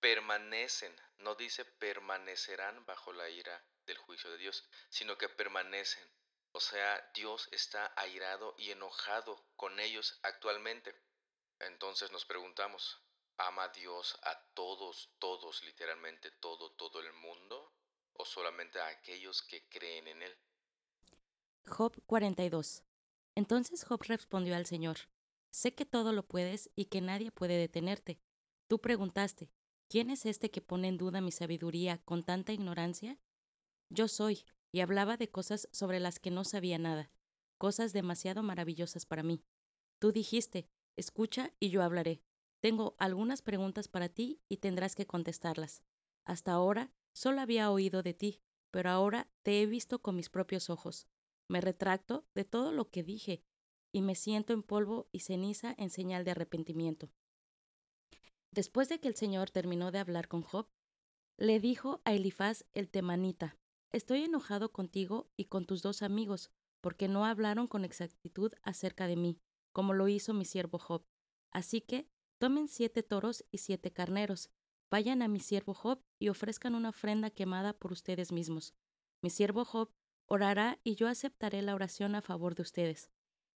permanecen, 0.01 0.93
no 1.19 1.35
dice 1.35 1.63
permanecerán 1.63 2.85
bajo 2.85 3.13
la 3.13 3.29
ira 3.29 3.65
del 3.85 3.97
juicio 3.99 4.29
de 4.31 4.37
Dios, 4.37 4.67
sino 4.89 5.17
que 5.17 5.29
permanecen. 5.29 6.05
O 6.51 6.59
sea, 6.59 7.09
Dios 7.13 7.47
está 7.51 7.93
airado 7.95 8.53
y 8.57 8.71
enojado 8.71 9.47
con 9.55 9.79
ellos 9.79 10.19
actualmente. 10.23 10.93
Entonces 11.59 12.11
nos 12.11 12.25
preguntamos, 12.25 12.99
¿ama 13.37 13.69
Dios 13.69 14.19
a 14.23 14.37
todos, 14.53 15.09
todos, 15.19 15.63
literalmente 15.63 16.31
todo, 16.31 16.73
todo 16.73 16.99
el 16.99 17.13
mundo? 17.13 17.73
¿O 18.11 18.25
solamente 18.25 18.81
a 18.81 18.87
aquellos 18.87 19.41
que 19.41 19.69
creen 19.69 20.09
en 20.09 20.23
Él? 20.23 20.37
Job 21.65 21.95
42. 22.05 22.83
Entonces 23.35 23.83
Job 23.83 24.01
respondió 24.03 24.55
al 24.55 24.65
Señor, 24.65 24.97
Sé 25.49 25.75
que 25.75 25.85
todo 25.85 26.13
lo 26.13 26.25
puedes 26.25 26.71
y 26.75 26.85
que 26.85 27.01
nadie 27.01 27.31
puede 27.31 27.57
detenerte. 27.57 28.19
Tú 28.67 28.79
preguntaste, 28.79 29.51
¿quién 29.87 30.09
es 30.09 30.25
este 30.25 30.49
que 30.49 30.61
pone 30.61 30.87
en 30.87 30.97
duda 30.97 31.21
mi 31.21 31.31
sabiduría 31.31 31.99
con 32.05 32.23
tanta 32.23 32.53
ignorancia? 32.53 33.19
Yo 33.89 34.07
soy, 34.07 34.45
y 34.71 34.79
hablaba 34.79 35.17
de 35.17 35.29
cosas 35.29 35.69
sobre 35.71 35.99
las 35.99 36.19
que 36.19 36.31
no 36.31 36.43
sabía 36.43 36.79
nada, 36.79 37.11
cosas 37.59 37.93
demasiado 37.93 38.41
maravillosas 38.41 39.05
para 39.05 39.21
mí. 39.21 39.43
Tú 39.99 40.11
dijiste, 40.11 40.67
escucha 40.95 41.53
y 41.59 41.69
yo 41.69 41.83
hablaré. 41.83 42.23
Tengo 42.59 42.95
algunas 42.97 43.43
preguntas 43.43 43.87
para 43.87 44.09
ti 44.09 44.41
y 44.49 44.57
tendrás 44.57 44.95
que 44.95 45.05
contestarlas. 45.05 45.83
Hasta 46.25 46.53
ahora 46.53 46.91
solo 47.13 47.41
había 47.41 47.69
oído 47.69 48.01
de 48.01 48.15
ti, 48.15 48.41
pero 48.71 48.89
ahora 48.89 49.29
te 49.43 49.61
he 49.61 49.67
visto 49.67 50.01
con 50.01 50.15
mis 50.15 50.29
propios 50.29 50.71
ojos. 50.71 51.07
Me 51.49 51.61
retracto 51.61 52.25
de 52.33 52.45
todo 52.45 52.71
lo 52.71 52.89
que 52.89 53.03
dije 53.03 53.43
y 53.91 54.01
me 54.01 54.15
siento 54.15 54.53
en 54.53 54.63
polvo 54.63 55.07
y 55.11 55.19
ceniza 55.19 55.75
en 55.77 55.89
señal 55.89 56.23
de 56.23 56.31
arrepentimiento. 56.31 57.11
Después 58.51 58.89
de 58.89 58.99
que 58.99 59.07
el 59.07 59.15
Señor 59.15 59.49
terminó 59.49 59.91
de 59.91 59.99
hablar 59.99 60.27
con 60.27 60.41
Job, 60.41 60.67
le 61.37 61.59
dijo 61.59 62.01
a 62.05 62.13
Elifaz 62.13 62.65
el 62.73 62.89
temanita, 62.89 63.57
Estoy 63.91 64.23
enojado 64.23 64.71
contigo 64.71 65.29
y 65.37 65.45
con 65.45 65.65
tus 65.65 65.83
dos 65.83 66.01
amigos, 66.01 66.49
porque 66.81 67.07
no 67.07 67.25
hablaron 67.25 67.67
con 67.67 67.85
exactitud 67.85 68.51
acerca 68.63 69.05
de 69.07 69.15
mí, 69.15 69.39
como 69.71 69.93
lo 69.93 70.07
hizo 70.07 70.33
mi 70.33 70.45
siervo 70.45 70.79
Job. 70.79 71.05
Así 71.51 71.81
que 71.81 72.07
tomen 72.39 72.67
siete 72.67 73.03
toros 73.03 73.45
y 73.51 73.59
siete 73.59 73.93
carneros, 73.93 74.49
vayan 74.91 75.21
a 75.21 75.27
mi 75.27 75.39
siervo 75.39 75.73
Job 75.73 76.03
y 76.19 76.29
ofrezcan 76.29 76.75
una 76.75 76.89
ofrenda 76.89 77.29
quemada 77.29 77.73
por 77.73 77.91
ustedes 77.91 78.31
mismos. 78.31 78.73
Mi 79.21 79.29
siervo 79.29 79.63
Job 79.63 79.91
orará 80.27 80.79
y 80.83 80.95
yo 80.95 81.07
aceptaré 81.07 81.61
la 81.61 81.75
oración 81.75 82.15
a 82.15 82.21
favor 82.21 82.55
de 82.55 82.63
ustedes. 82.63 83.11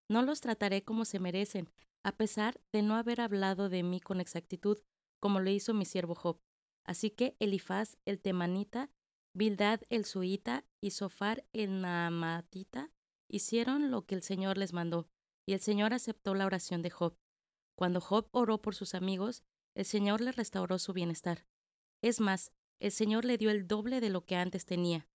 No 0.08 0.22
los 0.22 0.40
trataré 0.40 0.84
como 0.84 1.04
se 1.04 1.18
merecen, 1.18 1.70
a 2.02 2.12
pesar 2.12 2.60
de 2.72 2.82
no 2.82 2.94
haber 2.94 3.20
hablado 3.20 3.68
de 3.68 3.82
mí 3.82 4.00
con 4.00 4.20
exactitud, 4.20 4.78
como 5.20 5.40
lo 5.40 5.50
hizo 5.50 5.74
mi 5.74 5.84
siervo 5.84 6.14
Job. 6.14 6.40
Así 6.84 7.10
que 7.10 7.36
Elifaz 7.40 7.96
el 8.04 8.20
temanita, 8.20 8.90
Bildad 9.34 9.80
el 9.90 10.04
suita 10.04 10.64
y 10.80 10.92
Sofar 10.92 11.44
el 11.52 11.80
naamatita 11.80 12.90
hicieron 13.28 13.90
lo 13.90 14.06
que 14.06 14.14
el 14.14 14.22
Señor 14.22 14.56
les 14.56 14.72
mandó, 14.72 15.08
y 15.46 15.52
el 15.52 15.60
Señor 15.60 15.92
aceptó 15.92 16.34
la 16.34 16.46
oración 16.46 16.82
de 16.82 16.90
Job. 16.90 17.18
Cuando 17.76 18.00
Job 18.00 18.28
oró 18.30 18.62
por 18.62 18.74
sus 18.74 18.94
amigos, 18.94 19.42
el 19.74 19.84
Señor 19.84 20.20
le 20.20 20.32
restauró 20.32 20.78
su 20.78 20.92
bienestar. 20.92 21.44
Es 22.02 22.20
más, 22.20 22.52
el 22.80 22.92
Señor 22.92 23.24
le 23.24 23.36
dio 23.36 23.50
el 23.50 23.66
doble 23.66 24.00
de 24.00 24.10
lo 24.10 24.24
que 24.24 24.36
antes 24.36 24.64
tenía. 24.64 25.08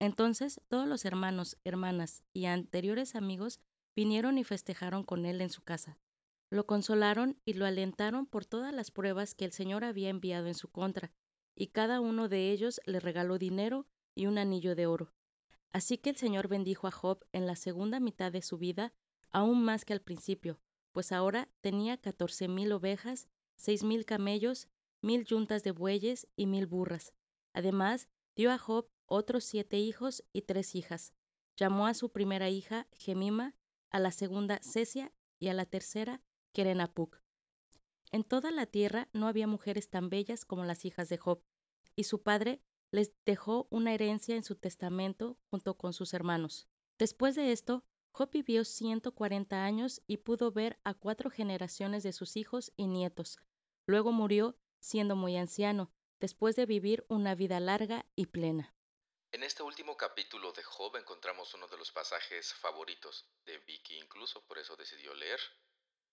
Entonces 0.00 0.60
todos 0.68 0.86
los 0.86 1.04
hermanos, 1.04 1.56
hermanas 1.64 2.22
y 2.32 2.46
anteriores 2.46 3.14
amigos 3.14 3.60
vinieron 3.96 4.38
y 4.38 4.44
festejaron 4.44 5.02
con 5.02 5.26
él 5.26 5.40
en 5.40 5.50
su 5.50 5.62
casa. 5.62 5.98
Lo 6.50 6.66
consolaron 6.66 7.40
y 7.44 7.54
lo 7.54 7.66
alentaron 7.66 8.26
por 8.26 8.46
todas 8.46 8.72
las 8.72 8.90
pruebas 8.90 9.34
que 9.34 9.44
el 9.44 9.52
Señor 9.52 9.84
había 9.84 10.08
enviado 10.08 10.46
en 10.46 10.54
su 10.54 10.70
contra, 10.70 11.12
y 11.54 11.68
cada 11.68 12.00
uno 12.00 12.28
de 12.28 12.52
ellos 12.52 12.80
le 12.86 13.00
regaló 13.00 13.38
dinero 13.38 13.86
y 14.14 14.26
un 14.26 14.38
anillo 14.38 14.74
de 14.74 14.86
oro. 14.86 15.12
Así 15.72 15.98
que 15.98 16.10
el 16.10 16.16
Señor 16.16 16.48
bendijo 16.48 16.86
a 16.86 16.90
Job 16.90 17.24
en 17.32 17.46
la 17.46 17.56
segunda 17.56 18.00
mitad 18.00 18.32
de 18.32 18.40
su 18.40 18.56
vida, 18.56 18.94
aún 19.30 19.62
más 19.64 19.84
que 19.84 19.92
al 19.92 20.00
principio, 20.00 20.60
pues 20.92 21.12
ahora 21.12 21.48
tenía 21.60 21.98
catorce 21.98 22.48
mil 22.48 22.72
ovejas, 22.72 23.28
seis 23.56 23.84
mil 23.84 24.06
camellos, 24.06 24.68
mil 25.02 25.24
yuntas 25.24 25.64
de 25.64 25.72
bueyes 25.72 26.26
y 26.36 26.46
mil 26.46 26.66
burras. 26.66 27.12
Además, 27.52 28.08
dio 28.34 28.50
a 28.50 28.58
Job 28.58 28.88
otros 29.08 29.44
siete 29.44 29.78
hijos 29.78 30.24
y 30.32 30.42
tres 30.42 30.74
hijas. 30.74 31.12
Llamó 31.56 31.86
a 31.86 31.94
su 31.94 32.10
primera 32.10 32.48
hija 32.50 32.86
Gemima, 32.92 33.56
a 33.90 33.98
la 33.98 34.12
segunda 34.12 34.60
Cesia 34.62 35.12
y 35.38 35.48
a 35.48 35.54
la 35.54 35.66
tercera 35.66 36.22
Kerenapuc. 36.52 37.20
En 38.12 38.24
toda 38.24 38.50
la 38.50 38.66
tierra 38.66 39.08
no 39.12 39.26
había 39.26 39.46
mujeres 39.46 39.90
tan 39.90 40.08
bellas 40.08 40.44
como 40.44 40.64
las 40.64 40.84
hijas 40.84 41.08
de 41.08 41.18
Job, 41.18 41.42
y 41.96 42.04
su 42.04 42.22
padre 42.22 42.62
les 42.90 43.12
dejó 43.26 43.66
una 43.70 43.92
herencia 43.92 44.36
en 44.36 44.44
su 44.44 44.54
testamento 44.54 45.38
junto 45.50 45.76
con 45.76 45.92
sus 45.92 46.14
hermanos. 46.14 46.68
Después 46.98 47.34
de 47.34 47.52
esto, 47.52 47.84
Job 48.12 48.30
vivió 48.30 48.64
140 48.64 49.64
años 49.64 50.02
y 50.06 50.18
pudo 50.18 50.50
ver 50.50 50.78
a 50.84 50.94
cuatro 50.94 51.30
generaciones 51.30 52.02
de 52.02 52.12
sus 52.12 52.36
hijos 52.36 52.72
y 52.76 52.86
nietos. 52.86 53.38
Luego 53.86 54.12
murió 54.12 54.56
siendo 54.80 55.16
muy 55.16 55.36
anciano, 55.36 55.92
después 56.20 56.56
de 56.56 56.66
vivir 56.66 57.04
una 57.08 57.34
vida 57.34 57.60
larga 57.60 58.06
y 58.16 58.26
plena. 58.26 58.74
En 59.30 59.42
este 59.42 59.62
último 59.62 59.94
capítulo 59.94 60.52
de 60.52 60.62
Job 60.62 60.96
encontramos 60.96 61.52
uno 61.52 61.68
de 61.68 61.76
los 61.76 61.92
pasajes 61.92 62.54
favoritos 62.54 63.26
de 63.44 63.58
Vicky, 63.58 63.98
incluso 63.98 64.42
por 64.46 64.56
eso 64.58 64.74
decidió 64.74 65.12
leer, 65.12 65.38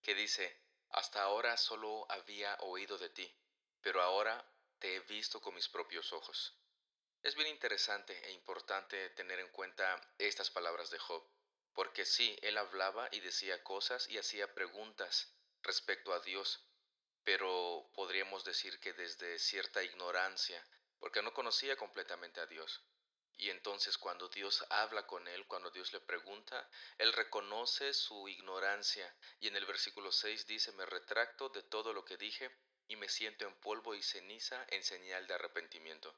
que 0.02 0.14
dice, 0.14 0.62
Hasta 0.90 1.24
ahora 1.24 1.56
solo 1.56 2.06
había 2.12 2.58
oído 2.60 2.98
de 2.98 3.08
ti, 3.08 3.34
pero 3.80 4.02
ahora 4.02 4.46
te 4.80 4.96
he 4.96 5.00
visto 5.00 5.40
con 5.40 5.56
mis 5.56 5.70
propios 5.70 6.12
ojos. 6.12 6.60
Es 7.24 7.36
bien 7.36 7.48
interesante 7.48 8.14
e 8.28 8.34
importante 8.34 9.10
tener 9.12 9.40
en 9.40 9.50
cuenta 9.50 10.14
estas 10.18 10.52
palabras 10.52 10.90
de 10.90 11.00
Job, 11.00 11.26
porque 11.74 12.04
sí, 12.04 12.38
él 12.42 12.58
hablaba 12.58 13.08
y 13.14 13.22
decía 13.22 13.64
cosas 13.64 14.10
y 14.10 14.18
hacía 14.18 14.54
preguntas 14.54 15.34
respecto 15.64 16.12
a 16.12 16.20
Dios, 16.20 16.68
pero 17.24 17.90
podríamos 17.94 18.44
decir 18.44 18.78
que 18.82 18.92
desde 18.92 19.40
cierta 19.40 19.82
ignorancia, 19.84 20.68
porque 21.00 21.22
no 21.22 21.34
conocía 21.34 21.78
completamente 21.78 22.42
a 22.42 22.46
Dios. 22.46 22.84
Y 23.38 23.50
entonces 23.50 23.98
cuando 23.98 24.30
Dios 24.30 24.66
habla 24.70 25.06
con 25.06 25.28
él, 25.28 25.46
cuando 25.48 25.70
Dios 25.70 25.92
le 25.92 26.00
pregunta, 26.00 26.70
él 26.98 27.12
reconoce 27.12 27.94
su 27.94 28.28
ignorancia 28.30 29.14
y 29.40 29.48
en 29.48 29.58
el 29.58 29.66
versículo 29.66 30.12
6 30.12 30.48
dice, 30.48 30.72
me 30.74 30.86
retracto 30.86 31.50
de 31.50 31.64
todo 31.64 31.92
lo 31.92 32.06
que 32.06 32.18
dije 32.18 32.50
y 32.88 32.96
me 32.96 33.10
siento 33.10 33.46
en 33.46 33.56
polvo 33.56 33.94
y 33.94 34.02
ceniza 34.02 34.66
en 34.70 34.84
señal 34.84 35.28
de 35.28 35.34
arrepentimiento. 35.34 36.16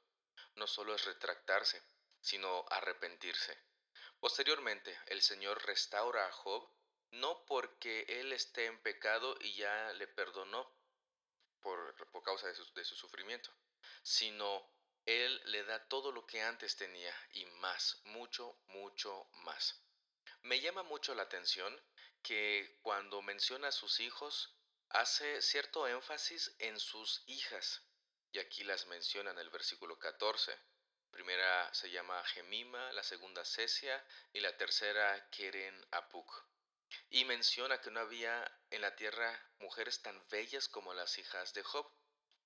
No 0.55 0.67
solo 0.67 0.93
es 0.93 1.05
retractarse, 1.05 1.81
sino 2.21 2.65
arrepentirse. 2.69 3.57
Posteriormente, 4.19 4.97
el 5.07 5.21
Señor 5.21 5.63
restaura 5.65 6.27
a 6.27 6.31
Job, 6.31 6.69
no 7.11 7.45
porque 7.45 8.05
él 8.07 8.33
esté 8.33 8.65
en 8.65 8.81
pecado 8.81 9.37
y 9.39 9.53
ya 9.55 9.93
le 9.93 10.07
perdonó 10.07 10.71
por, 11.61 11.95
por 12.11 12.23
causa 12.23 12.47
de 12.47 12.55
su, 12.55 12.73
de 12.73 12.83
su 12.83 12.95
sufrimiento, 12.95 13.51
sino 14.03 14.76
él 15.07 15.41
le 15.45 15.63
da 15.63 15.87
todo 15.87 16.11
lo 16.11 16.27
que 16.27 16.41
antes 16.41 16.75
tenía 16.75 17.15
y 17.31 17.45
más, 17.45 18.01
mucho, 18.03 18.59
mucho 18.67 19.29
más. 19.43 19.81
Me 20.41 20.59
llama 20.59 20.83
mucho 20.83 21.15
la 21.15 21.23
atención 21.23 21.81
que 22.21 22.77
cuando 22.81 23.21
menciona 23.21 23.69
a 23.69 23.71
sus 23.71 24.01
hijos, 24.01 24.53
hace 24.89 25.41
cierto 25.41 25.87
énfasis 25.87 26.53
en 26.59 26.77
sus 26.77 27.23
hijas. 27.27 27.83
Y 28.33 28.39
aquí 28.39 28.65
las 28.65 28.85
menciona 28.87 29.31
en 29.31 29.39
el 29.39 29.49
versículo 29.49 29.97
14. 29.97 30.59
Primera 31.09 31.73
se 31.73 31.89
llama 31.89 32.21
Gemima, 32.25 32.91
la 32.91 33.01
segunda 33.01 33.45
Cesia 33.45 34.05
y 34.33 34.41
la 34.41 34.57
tercera 34.57 35.29
Keren 35.29 35.87
Apuk. 35.91 36.45
Y 37.09 37.23
menciona 37.23 37.79
que 37.79 37.91
no 37.91 38.01
había 38.01 38.59
en 38.71 38.81
la 38.81 38.97
tierra 38.97 39.41
mujeres 39.59 40.01
tan 40.01 40.21
bellas 40.27 40.67
como 40.67 40.93
las 40.93 41.17
hijas 41.17 41.53
de 41.53 41.63
Job. 41.63 41.89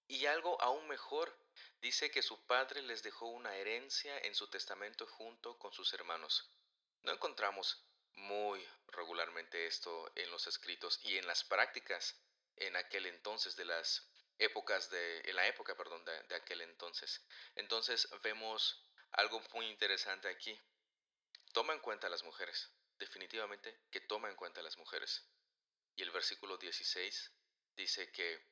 Y 0.08 0.27
algo 0.27 0.62
aún 0.62 0.88
mejor, 0.88 1.36
dice 1.81 2.12
que 2.12 2.22
su 2.22 2.46
padre 2.46 2.81
les 2.81 3.03
dejó 3.03 3.27
una 3.27 3.55
herencia 3.55 4.17
en 4.20 4.36
su 4.36 4.50
testamento 4.50 5.05
junto 5.08 5.58
con 5.58 5.74
sus 5.74 5.93
hermanos. 5.93 6.50
No 7.03 7.12
encontramos 7.12 7.86
muy 8.13 8.65
regularmente 8.88 9.67
esto 9.67 10.12
en 10.15 10.29
los 10.31 10.48
escritos 10.48 11.00
y 11.03 11.17
en 11.17 11.27
las 11.27 11.43
prácticas 11.43 12.22
en 12.58 12.75
aquel 12.75 13.05
entonces 13.05 13.55
de 13.55 13.65
las 13.65 14.08
épocas 14.38 14.89
de 14.89 15.22
en 15.22 15.36
la 15.36 15.48
época 15.48 15.75
perdón 15.75 16.03
de, 16.05 16.24
de 16.24 16.36
aquel 16.36 16.62
entonces. 16.62 17.25
Entonces 17.55 18.08
vemos 18.22 18.86
algo 19.12 19.41
muy 19.53 19.67
interesante 19.67 20.27
aquí. 20.29 20.60
Toma 21.53 21.74
en 21.74 21.79
cuenta 21.79 22.08
a 22.08 22.10
las 22.10 22.24
mujeres 22.24 22.72
definitivamente 23.01 23.81
que 23.89 24.00
toma 24.00 24.29
en 24.29 24.36
cuenta 24.36 24.62
a 24.62 24.63
las 24.63 24.77
mujeres. 24.77 25.25
Y 25.96 26.03
el 26.03 26.12
versículo 26.12 26.58
16 26.58 27.31
dice 27.75 28.12
que 28.12 28.50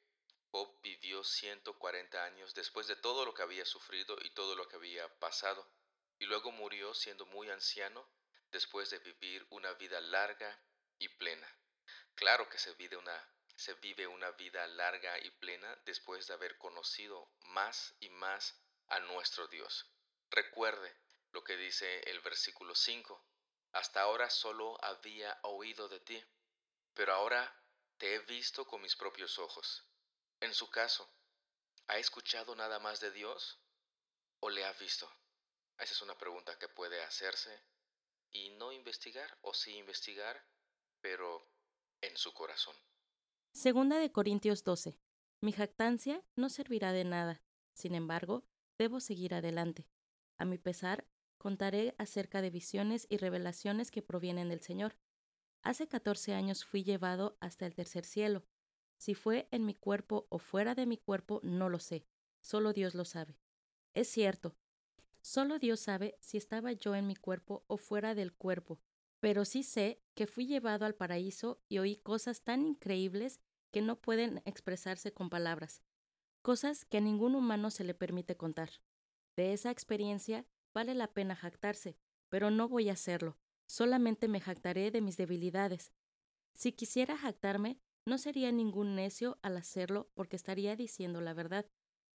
Job 0.51 0.79
vivió 0.81 1.23
140 1.23 2.23
años 2.23 2.53
después 2.55 2.87
de 2.87 2.95
todo 2.95 3.25
lo 3.25 3.33
que 3.33 3.43
había 3.43 3.65
sufrido 3.65 4.17
y 4.21 4.31
todo 4.31 4.55
lo 4.55 4.67
que 4.67 4.77
había 4.77 5.07
pasado, 5.19 5.67
y 6.17 6.25
luego 6.25 6.51
murió 6.51 6.93
siendo 6.93 7.25
muy 7.27 7.49
anciano 7.49 8.09
después 8.51 8.89
de 8.89 8.99
vivir 8.99 9.45
una 9.51 9.73
vida 9.73 10.01
larga 10.01 10.59
y 10.97 11.07
plena. 11.07 11.47
Claro 12.15 12.49
que 12.49 12.57
se 12.57 12.73
vive 12.73 12.97
una, 12.97 13.31
se 13.55 13.73
vive 13.75 14.07
una 14.07 14.31
vida 14.31 14.65
larga 14.67 15.19
y 15.19 15.29
plena 15.31 15.75
después 15.85 16.27
de 16.27 16.33
haber 16.33 16.57
conocido 16.57 17.29
más 17.41 17.95
y 17.99 18.09
más 18.09 18.59
a 18.87 18.99
nuestro 18.99 19.47
Dios. 19.47 19.85
Recuerde 20.31 20.95
lo 21.31 21.43
que 21.43 21.57
dice 21.57 21.99
el 22.09 22.21
versículo 22.21 22.75
5. 22.75 23.23
Hasta 23.71 24.01
ahora 24.01 24.29
solo 24.29 24.83
había 24.83 25.39
oído 25.43 25.87
de 25.89 25.99
ti, 25.99 26.23
pero 26.93 27.13
ahora 27.13 27.55
te 27.97 28.15
he 28.15 28.19
visto 28.19 28.65
con 28.65 28.81
mis 28.81 28.95
propios 28.95 29.37
ojos. 29.37 29.85
En 30.41 30.53
su 30.53 30.69
caso, 30.69 31.07
¿ha 31.87 31.97
escuchado 31.97 32.55
nada 32.55 32.79
más 32.79 32.99
de 33.01 33.11
Dios 33.11 33.59
o 34.39 34.49
le 34.49 34.65
ha 34.65 34.73
visto? 34.73 35.09
Esa 35.77 35.93
es 35.93 36.01
una 36.01 36.17
pregunta 36.17 36.57
que 36.57 36.69
puede 36.69 37.01
hacerse 37.03 37.61
y 38.31 38.51
no 38.51 38.71
investigar, 38.71 39.37
o 39.41 39.53
sí 39.53 39.75
investigar, 39.75 40.45
pero 41.01 41.45
en 42.01 42.15
su 42.15 42.33
corazón. 42.33 42.75
Segunda 43.53 43.97
de 43.97 44.11
Corintios 44.11 44.63
12. 44.63 44.99
Mi 45.41 45.51
jactancia 45.51 46.23
no 46.35 46.49
servirá 46.49 46.93
de 46.93 47.03
nada. 47.03 47.41
Sin 47.73 47.95
embargo, 47.95 48.45
debo 48.77 48.99
seguir 48.99 49.33
adelante. 49.33 49.87
A 50.37 50.45
mi 50.45 50.57
pesar, 50.57 51.07
contaré 51.37 51.95
acerca 51.97 52.41
de 52.41 52.49
visiones 52.49 53.07
y 53.09 53.17
revelaciones 53.17 53.91
que 53.91 54.01
provienen 54.01 54.49
del 54.49 54.61
Señor. 54.61 54.97
Hace 55.63 55.87
14 55.87 56.33
años 56.33 56.63
fui 56.63 56.83
llevado 56.83 57.37
hasta 57.41 57.65
el 57.65 57.75
tercer 57.75 58.05
cielo. 58.05 58.45
Si 58.99 59.15
fue 59.15 59.47
en 59.51 59.65
mi 59.65 59.73
cuerpo 59.73 60.27
o 60.29 60.39
fuera 60.39 60.75
de 60.75 60.85
mi 60.85 60.97
cuerpo, 60.97 61.39
no 61.41 61.69
lo 61.69 61.79
sé. 61.79 62.05
Solo 62.41 62.73
Dios 62.73 62.95
lo 62.95 63.05
sabe. 63.05 63.39
Es 63.93 64.09
cierto, 64.09 64.57
solo 65.21 65.57
Dios 65.57 65.79
sabe 65.79 66.17
si 66.19 66.37
estaba 66.37 66.73
yo 66.73 66.95
en 66.95 67.07
mi 67.07 67.15
cuerpo 67.15 67.63
o 67.67 67.77
fuera 67.77 68.13
del 68.13 68.33
cuerpo, 68.33 68.81
pero 69.21 69.45
sí 69.45 69.63
sé 69.63 70.01
que 70.15 70.27
fui 70.27 70.47
llevado 70.47 70.85
al 70.85 70.95
paraíso 70.95 71.61
y 71.69 71.77
oí 71.77 71.95
cosas 71.95 72.43
tan 72.43 72.67
increíbles 72.67 73.39
que 73.71 73.81
no 73.81 74.01
pueden 74.01 74.41
expresarse 74.45 75.13
con 75.13 75.29
palabras, 75.29 75.81
cosas 76.41 76.83
que 76.83 76.97
a 76.97 77.01
ningún 77.01 77.35
humano 77.35 77.71
se 77.71 77.85
le 77.85 77.93
permite 77.93 78.35
contar. 78.35 78.69
De 79.37 79.53
esa 79.53 79.71
experiencia 79.71 80.45
vale 80.73 80.93
la 80.93 81.13
pena 81.13 81.37
jactarse, 81.37 81.97
pero 82.27 82.51
no 82.51 82.67
voy 82.67 82.89
a 82.89 82.93
hacerlo, 82.93 83.37
solamente 83.65 84.27
me 84.27 84.41
jactaré 84.41 84.91
de 84.91 85.01
mis 85.01 85.15
debilidades. 85.15 85.93
Si 86.53 86.73
quisiera 86.73 87.17
jactarme, 87.17 87.79
no 88.05 88.17
sería 88.17 88.51
ningún 88.51 88.95
necio 88.95 89.37
al 89.41 89.57
hacerlo 89.57 90.09
porque 90.13 90.35
estaría 90.35 90.75
diciendo 90.75 91.21
la 91.21 91.33
verdad, 91.33 91.65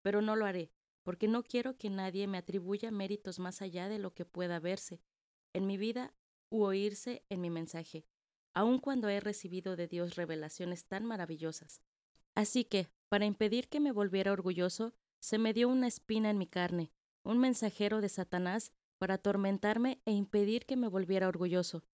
pero 0.02 0.22
no 0.22 0.36
lo 0.36 0.46
haré, 0.46 0.72
porque 1.02 1.28
no 1.28 1.42
quiero 1.42 1.76
que 1.76 1.90
nadie 1.90 2.26
me 2.26 2.38
atribuya 2.38 2.90
méritos 2.90 3.38
más 3.38 3.62
allá 3.62 3.88
de 3.88 3.98
lo 3.98 4.14
que 4.14 4.24
pueda 4.24 4.58
verse 4.58 5.00
en 5.52 5.66
mi 5.66 5.76
vida 5.76 6.14
u 6.50 6.62
oírse 6.64 7.24
en 7.28 7.40
mi 7.40 7.50
mensaje, 7.50 8.06
aun 8.54 8.78
cuando 8.78 9.08
he 9.08 9.20
recibido 9.20 9.76
de 9.76 9.88
Dios 9.88 10.16
revelaciones 10.16 10.84
tan 10.86 11.04
maravillosas. 11.04 11.80
Así 12.34 12.64
que, 12.64 12.88
para 13.08 13.26
impedir 13.26 13.68
que 13.68 13.80
me 13.80 13.92
volviera 13.92 14.32
orgulloso, 14.32 14.94
se 15.20 15.38
me 15.38 15.52
dio 15.52 15.68
una 15.68 15.86
espina 15.86 16.30
en 16.30 16.38
mi 16.38 16.46
carne, 16.46 16.90
un 17.22 17.38
mensajero 17.38 18.00
de 18.00 18.08
Satanás 18.08 18.72
para 18.98 19.14
atormentarme 19.14 20.00
e 20.04 20.12
impedir 20.12 20.66
que 20.66 20.76
me 20.76 20.88
volviera 20.88 21.28
orgulloso. 21.28 21.84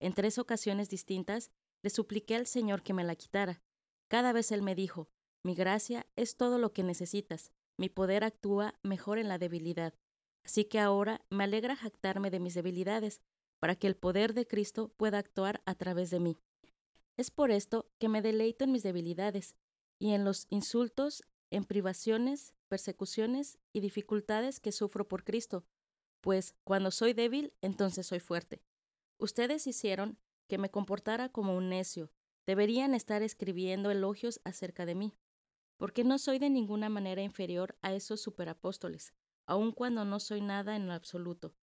En 0.00 0.12
tres 0.12 0.38
ocasiones 0.38 0.88
distintas 0.88 1.50
le 1.82 1.90
supliqué 1.90 2.36
al 2.36 2.46
Señor 2.46 2.82
que 2.82 2.94
me 2.94 3.04
la 3.04 3.16
quitara. 3.16 3.62
Cada 4.08 4.32
vez 4.32 4.52
Él 4.52 4.62
me 4.62 4.74
dijo, 4.74 5.08
mi 5.42 5.54
gracia 5.54 6.06
es 6.16 6.36
todo 6.36 6.58
lo 6.58 6.72
que 6.72 6.82
necesitas, 6.82 7.52
mi 7.76 7.88
poder 7.88 8.24
actúa 8.24 8.78
mejor 8.82 9.18
en 9.18 9.28
la 9.28 9.38
debilidad. 9.38 9.94
Así 10.44 10.64
que 10.64 10.80
ahora 10.80 11.24
me 11.30 11.44
alegra 11.44 11.76
jactarme 11.76 12.30
de 12.30 12.40
mis 12.40 12.54
debilidades, 12.54 13.20
para 13.60 13.74
que 13.74 13.86
el 13.86 13.96
poder 13.96 14.34
de 14.34 14.46
Cristo 14.46 14.88
pueda 14.96 15.18
actuar 15.18 15.62
a 15.66 15.74
través 15.74 16.10
de 16.10 16.20
mí. 16.20 16.38
Es 17.16 17.30
por 17.30 17.50
esto 17.50 17.90
que 17.98 18.08
me 18.08 18.22
deleito 18.22 18.64
en 18.64 18.72
mis 18.72 18.82
debilidades 18.82 19.56
y 19.98 20.12
en 20.12 20.24
los 20.24 20.46
insultos, 20.50 21.24
en 21.50 21.64
privaciones, 21.64 22.54
persecuciones 22.68 23.58
y 23.72 23.80
dificultades 23.80 24.60
que 24.60 24.70
sufro 24.70 25.08
por 25.08 25.24
Cristo, 25.24 25.64
pues 26.20 26.54
cuando 26.64 26.90
soy 26.90 27.14
débil, 27.14 27.52
entonces 27.62 28.06
soy 28.06 28.20
fuerte. 28.20 28.62
Ustedes 29.18 29.66
hicieron 29.66 30.18
que 30.48 30.58
me 30.58 30.70
comportara 30.70 31.28
como 31.28 31.56
un 31.56 31.68
necio, 31.68 32.10
deberían 32.46 32.94
estar 32.94 33.22
escribiendo 33.22 33.90
elogios 33.90 34.40
acerca 34.44 34.86
de 34.86 34.94
mí, 34.94 35.14
porque 35.76 36.02
no 36.02 36.18
soy 36.18 36.38
de 36.38 36.50
ninguna 36.50 36.88
manera 36.88 37.22
inferior 37.22 37.76
a 37.82 37.94
esos 37.94 38.20
superapóstoles, 38.20 39.12
aun 39.46 39.72
cuando 39.72 40.04
no 40.04 40.18
soy 40.18 40.40
nada 40.40 40.74
en 40.74 40.90
absoluto. 40.90 41.54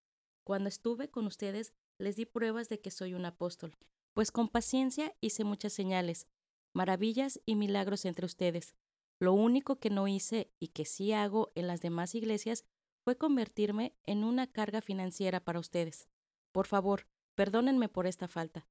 Cuando 0.43 0.69
estuve 0.69 1.09
con 1.09 1.25
ustedes 1.25 1.73
les 1.97 2.15
di 2.15 2.25
pruebas 2.25 2.69
de 2.69 2.79
que 2.79 2.91
soy 2.91 3.13
un 3.13 3.25
apóstol, 3.25 3.75
pues 4.13 4.31
con 4.31 4.47
paciencia 4.47 5.15
hice 5.21 5.43
muchas 5.43 5.73
señales, 5.73 6.27
maravillas 6.73 7.41
y 7.45 7.55
milagros 7.55 8.05
entre 8.05 8.25
ustedes. 8.25 8.75
Lo 9.19 9.33
único 9.33 9.79
que 9.79 9.89
no 9.89 10.07
hice 10.07 10.51
y 10.59 10.69
que 10.69 10.85
sí 10.85 11.13
hago 11.13 11.51
en 11.55 11.67
las 11.67 11.81
demás 11.81 12.15
iglesias 12.15 12.65
fue 13.03 13.17
convertirme 13.17 13.95
en 14.03 14.23
una 14.23 14.47
carga 14.47 14.81
financiera 14.81 15.39
para 15.39 15.59
ustedes. 15.59 16.09
Por 16.51 16.67
favor, 16.67 17.07
perdónenme 17.35 17.89
por 17.89 18.07
esta 18.07 18.27
falta. 18.27 18.67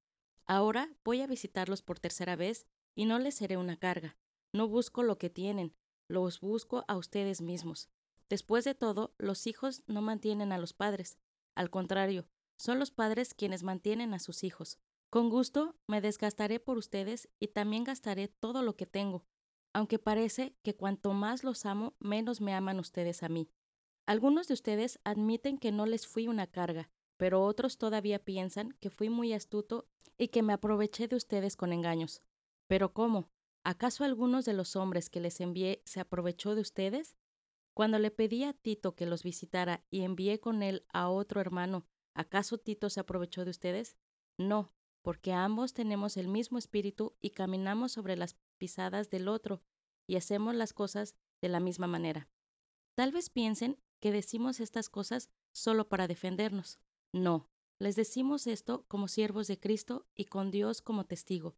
Ahora 0.46 0.90
voy 1.04 1.20
a 1.20 1.26
visitarlos 1.26 1.82
por 1.82 1.98
tercera 1.98 2.36
vez 2.36 2.66
y 2.94 3.06
no 3.06 3.18
les 3.18 3.36
seré 3.36 3.56
una 3.56 3.78
carga. 3.78 4.16
No 4.52 4.68
busco 4.68 5.02
lo 5.02 5.18
que 5.18 5.30
tienen, 5.30 5.74
los 6.08 6.40
busco 6.40 6.84
a 6.86 6.96
ustedes 6.96 7.40
mismos. 7.40 7.88
Después 8.28 8.64
de 8.64 8.74
todo, 8.74 9.14
los 9.18 9.46
hijos 9.46 9.82
no 9.86 10.02
mantienen 10.02 10.52
a 10.52 10.58
los 10.58 10.72
padres. 10.72 11.18
Al 11.54 11.70
contrario, 11.70 12.26
son 12.56 12.78
los 12.78 12.90
padres 12.90 13.34
quienes 13.34 13.62
mantienen 13.62 14.14
a 14.14 14.18
sus 14.18 14.44
hijos. 14.44 14.78
Con 15.10 15.30
gusto 15.30 15.76
me 15.86 16.00
desgastaré 16.00 16.60
por 16.60 16.76
ustedes 16.76 17.28
y 17.38 17.48
también 17.48 17.84
gastaré 17.84 18.28
todo 18.28 18.62
lo 18.62 18.76
que 18.76 18.86
tengo, 18.86 19.24
aunque 19.72 19.98
parece 19.98 20.56
que 20.62 20.76
cuanto 20.76 21.12
más 21.12 21.44
los 21.44 21.66
amo, 21.66 21.94
menos 21.98 22.40
me 22.40 22.54
aman 22.54 22.78
ustedes 22.78 23.22
a 23.22 23.28
mí. 23.28 23.50
Algunos 24.06 24.48
de 24.48 24.54
ustedes 24.54 25.00
admiten 25.04 25.58
que 25.58 25.72
no 25.72 25.86
les 25.86 26.06
fui 26.06 26.28
una 26.28 26.46
carga, 26.46 26.90
pero 27.16 27.44
otros 27.44 27.78
todavía 27.78 28.24
piensan 28.24 28.72
que 28.80 28.90
fui 28.90 29.08
muy 29.08 29.32
astuto 29.32 29.88
y 30.18 30.28
que 30.28 30.42
me 30.42 30.52
aproveché 30.52 31.08
de 31.08 31.16
ustedes 31.16 31.56
con 31.56 31.72
engaños. 31.72 32.22
Pero 32.66 32.92
¿cómo? 32.92 33.30
¿Acaso 33.64 34.04
algunos 34.04 34.44
de 34.44 34.52
los 34.52 34.76
hombres 34.76 35.10
que 35.10 35.20
les 35.20 35.40
envié 35.40 35.82
se 35.84 36.00
aprovechó 36.00 36.54
de 36.54 36.60
ustedes? 36.60 37.16
Cuando 37.74 37.98
le 37.98 38.10
pedí 38.10 38.44
a 38.44 38.52
Tito 38.52 38.94
que 38.94 39.06
los 39.06 39.22
visitara 39.22 39.84
y 39.90 40.02
envié 40.02 40.38
con 40.38 40.62
él 40.62 40.86
a 40.92 41.08
otro 41.08 41.40
hermano 41.40 41.86
¿Acaso 42.14 42.58
Tito 42.58 42.90
se 42.90 43.00
aprovechó 43.00 43.44
de 43.44 43.50
ustedes? 43.50 43.96
No, 44.38 44.72
porque 45.02 45.32
ambos 45.32 45.74
tenemos 45.74 46.16
el 46.16 46.28
mismo 46.28 46.58
espíritu 46.58 47.16
y 47.20 47.30
caminamos 47.30 47.92
sobre 47.92 48.16
las 48.16 48.36
pisadas 48.56 49.10
del 49.10 49.28
otro 49.28 49.62
y 50.06 50.16
hacemos 50.16 50.54
las 50.54 50.72
cosas 50.72 51.16
de 51.40 51.48
la 51.48 51.60
misma 51.60 51.88
manera. 51.88 52.28
Tal 52.94 53.10
vez 53.10 53.30
piensen 53.30 53.80
que 54.00 54.12
decimos 54.12 54.60
estas 54.60 54.88
cosas 54.88 55.28
solo 55.52 55.88
para 55.88 56.06
defendernos. 56.06 56.78
No, 57.12 57.50
les 57.84 57.96
decimos 57.96 58.46
esto 58.46 58.86
como 58.88 59.08
siervos 59.08 59.46
de 59.46 59.60
Cristo 59.60 60.06
y 60.14 60.24
con 60.24 60.50
Dios 60.50 60.80
como 60.80 61.04
testigo. 61.04 61.54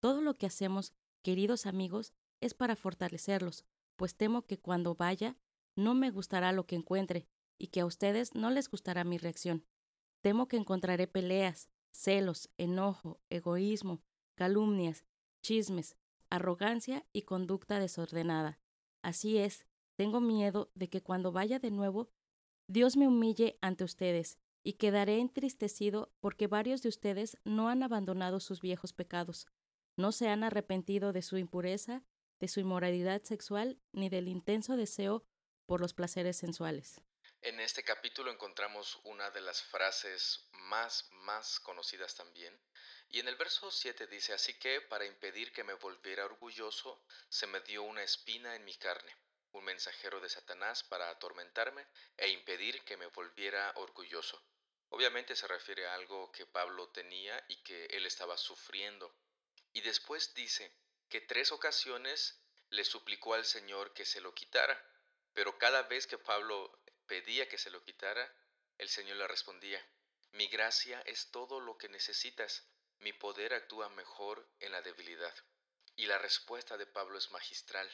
Todo 0.00 0.22
lo 0.22 0.32
que 0.32 0.46
hacemos, 0.46 0.94
queridos 1.20 1.66
amigos, 1.66 2.14
es 2.40 2.54
para 2.54 2.76
fortalecerlos, 2.76 3.66
pues 3.96 4.16
temo 4.16 4.46
que 4.46 4.58
cuando 4.58 4.94
vaya 4.94 5.36
no 5.74 5.94
me 5.94 6.10
gustará 6.10 6.52
lo 6.52 6.66
que 6.66 6.76
encuentre 6.76 7.28
y 7.58 7.66
que 7.66 7.80
a 7.80 7.84
ustedes 7.84 8.34
no 8.34 8.48
les 8.48 8.70
gustará 8.70 9.04
mi 9.04 9.18
reacción. 9.18 9.66
Temo 10.22 10.48
que 10.48 10.56
encontraré 10.56 11.08
peleas, 11.08 11.68
celos, 11.90 12.48
enojo, 12.56 13.20
egoísmo, 13.28 14.00
calumnias, 14.34 15.04
chismes, 15.42 15.98
arrogancia 16.30 17.04
y 17.12 17.22
conducta 17.22 17.80
desordenada. 17.80 18.58
Así 19.02 19.36
es, 19.36 19.66
tengo 19.94 20.22
miedo 20.22 20.70
de 20.74 20.88
que 20.88 21.02
cuando 21.02 21.32
vaya 21.32 21.58
de 21.58 21.70
nuevo, 21.70 22.08
Dios 22.66 22.96
me 22.96 23.06
humille 23.06 23.58
ante 23.60 23.84
ustedes 23.84 24.38
y 24.66 24.72
quedaré 24.72 25.20
entristecido 25.20 26.12
porque 26.18 26.48
varios 26.48 26.82
de 26.82 26.88
ustedes 26.88 27.36
no 27.44 27.68
han 27.68 27.84
abandonado 27.84 28.40
sus 28.40 28.60
viejos 28.60 28.92
pecados, 28.92 29.46
no 29.94 30.10
se 30.10 30.28
han 30.28 30.42
arrepentido 30.42 31.12
de 31.12 31.22
su 31.22 31.38
impureza, 31.38 32.02
de 32.40 32.48
su 32.48 32.58
inmoralidad 32.58 33.22
sexual, 33.22 33.78
ni 33.92 34.08
del 34.08 34.26
intenso 34.26 34.76
deseo 34.76 35.24
por 35.66 35.80
los 35.80 35.94
placeres 35.94 36.36
sensuales. 36.36 37.00
En 37.42 37.60
este 37.60 37.84
capítulo 37.84 38.32
encontramos 38.32 38.98
una 39.04 39.30
de 39.30 39.40
las 39.40 39.62
frases 39.62 40.48
más, 40.50 41.08
más 41.12 41.60
conocidas 41.60 42.16
también. 42.16 42.52
Y 43.08 43.20
en 43.20 43.28
el 43.28 43.36
verso 43.36 43.70
7 43.70 44.08
dice, 44.08 44.32
así 44.32 44.58
que 44.58 44.80
para 44.80 45.06
impedir 45.06 45.52
que 45.52 45.62
me 45.62 45.74
volviera 45.74 46.24
orgulloso, 46.24 47.04
se 47.28 47.46
me 47.46 47.60
dio 47.60 47.84
una 47.84 48.02
espina 48.02 48.56
en 48.56 48.64
mi 48.64 48.74
carne, 48.74 49.14
un 49.52 49.62
mensajero 49.62 50.18
de 50.20 50.28
Satanás 50.28 50.82
para 50.82 51.08
atormentarme 51.08 51.86
e 52.16 52.30
impedir 52.30 52.82
que 52.82 52.96
me 52.96 53.06
volviera 53.06 53.72
orgulloso. 53.76 54.42
Obviamente 54.96 55.36
se 55.36 55.46
refiere 55.46 55.86
a 55.86 55.92
algo 55.92 56.32
que 56.32 56.46
Pablo 56.46 56.88
tenía 56.88 57.44
y 57.48 57.56
que 57.56 57.84
él 57.90 58.06
estaba 58.06 58.38
sufriendo. 58.38 59.14
Y 59.74 59.82
después 59.82 60.32
dice 60.32 60.72
que 61.10 61.20
tres 61.20 61.52
ocasiones 61.52 62.40
le 62.70 62.82
suplicó 62.82 63.34
al 63.34 63.44
Señor 63.44 63.92
que 63.92 64.06
se 64.06 64.22
lo 64.22 64.34
quitara, 64.34 64.82
pero 65.34 65.58
cada 65.58 65.82
vez 65.82 66.06
que 66.06 66.16
Pablo 66.16 66.80
pedía 67.06 67.46
que 67.46 67.58
se 67.58 67.68
lo 67.68 67.84
quitara, 67.84 68.34
el 68.78 68.88
Señor 68.88 69.18
le 69.18 69.28
respondía, 69.28 69.86
mi 70.32 70.46
gracia 70.46 71.02
es 71.02 71.30
todo 71.30 71.60
lo 71.60 71.76
que 71.76 71.90
necesitas, 71.90 72.66
mi 72.96 73.12
poder 73.12 73.52
actúa 73.52 73.90
mejor 73.90 74.48
en 74.60 74.72
la 74.72 74.80
debilidad. 74.80 75.34
Y 75.96 76.06
la 76.06 76.16
respuesta 76.16 76.78
de 76.78 76.86
Pablo 76.86 77.18
es 77.18 77.30
magistral. 77.32 77.90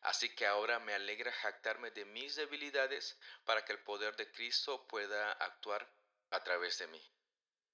Así 0.00 0.34
que 0.34 0.46
ahora 0.46 0.78
me 0.78 0.94
alegra 0.94 1.32
jactarme 1.32 1.90
de 1.90 2.06
mis 2.06 2.34
debilidades 2.34 3.18
para 3.44 3.62
que 3.66 3.72
el 3.72 3.80
poder 3.80 4.16
de 4.16 4.32
Cristo 4.32 4.86
pueda 4.86 5.32
actuar 5.32 5.86
a 6.30 6.42
través 6.42 6.78
de 6.78 6.86
mí. 6.88 7.02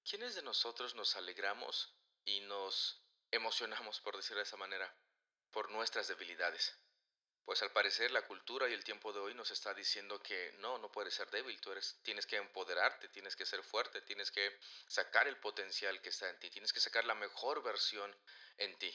¿Quiénes 0.09 0.35
de 0.35 0.43
nosotros 0.43 0.95
nos 0.95 1.17
alegramos 1.17 1.95
y 2.25 2.41
nos 2.41 3.03
emocionamos, 3.31 4.01
por 4.01 4.17
decirlo 4.17 4.39
de 4.39 4.45
esa 4.45 4.57
manera, 4.57 4.95
por 5.51 5.71
nuestras 5.71 6.09
debilidades? 6.09 6.77
Pues 7.45 7.63
al 7.63 7.73
parecer 7.73 8.11
la 8.13 8.27
cultura 8.27 8.69
y 8.69 8.73
el 8.73 8.85
tiempo 8.85 9.13
de 9.13 9.19
hoy 9.19 9.35
nos 9.35 9.51
está 9.51 9.75
diciendo 9.75 10.23
que 10.23 10.53
no, 10.59 10.79
no 10.79 10.93
puedes 10.93 11.15
ser 11.15 11.29
débil, 11.31 11.61
tú 11.61 11.73
eres, 11.73 11.99
tienes 12.03 12.27
que 12.27 12.37
empoderarte, 12.37 13.09
tienes 13.09 13.35
que 13.35 13.47
ser 13.47 13.63
fuerte, 13.65 14.01
tienes 14.03 14.31
que 14.31 14.59
sacar 14.87 15.27
el 15.27 15.39
potencial 15.39 16.01
que 16.01 16.11
está 16.11 16.29
en 16.29 16.39
ti, 16.39 16.51
tienes 16.51 16.73
que 16.73 16.81
sacar 16.81 17.05
la 17.05 17.15
mejor 17.15 17.63
versión 17.63 18.17
en 18.59 18.79
ti. 18.79 18.95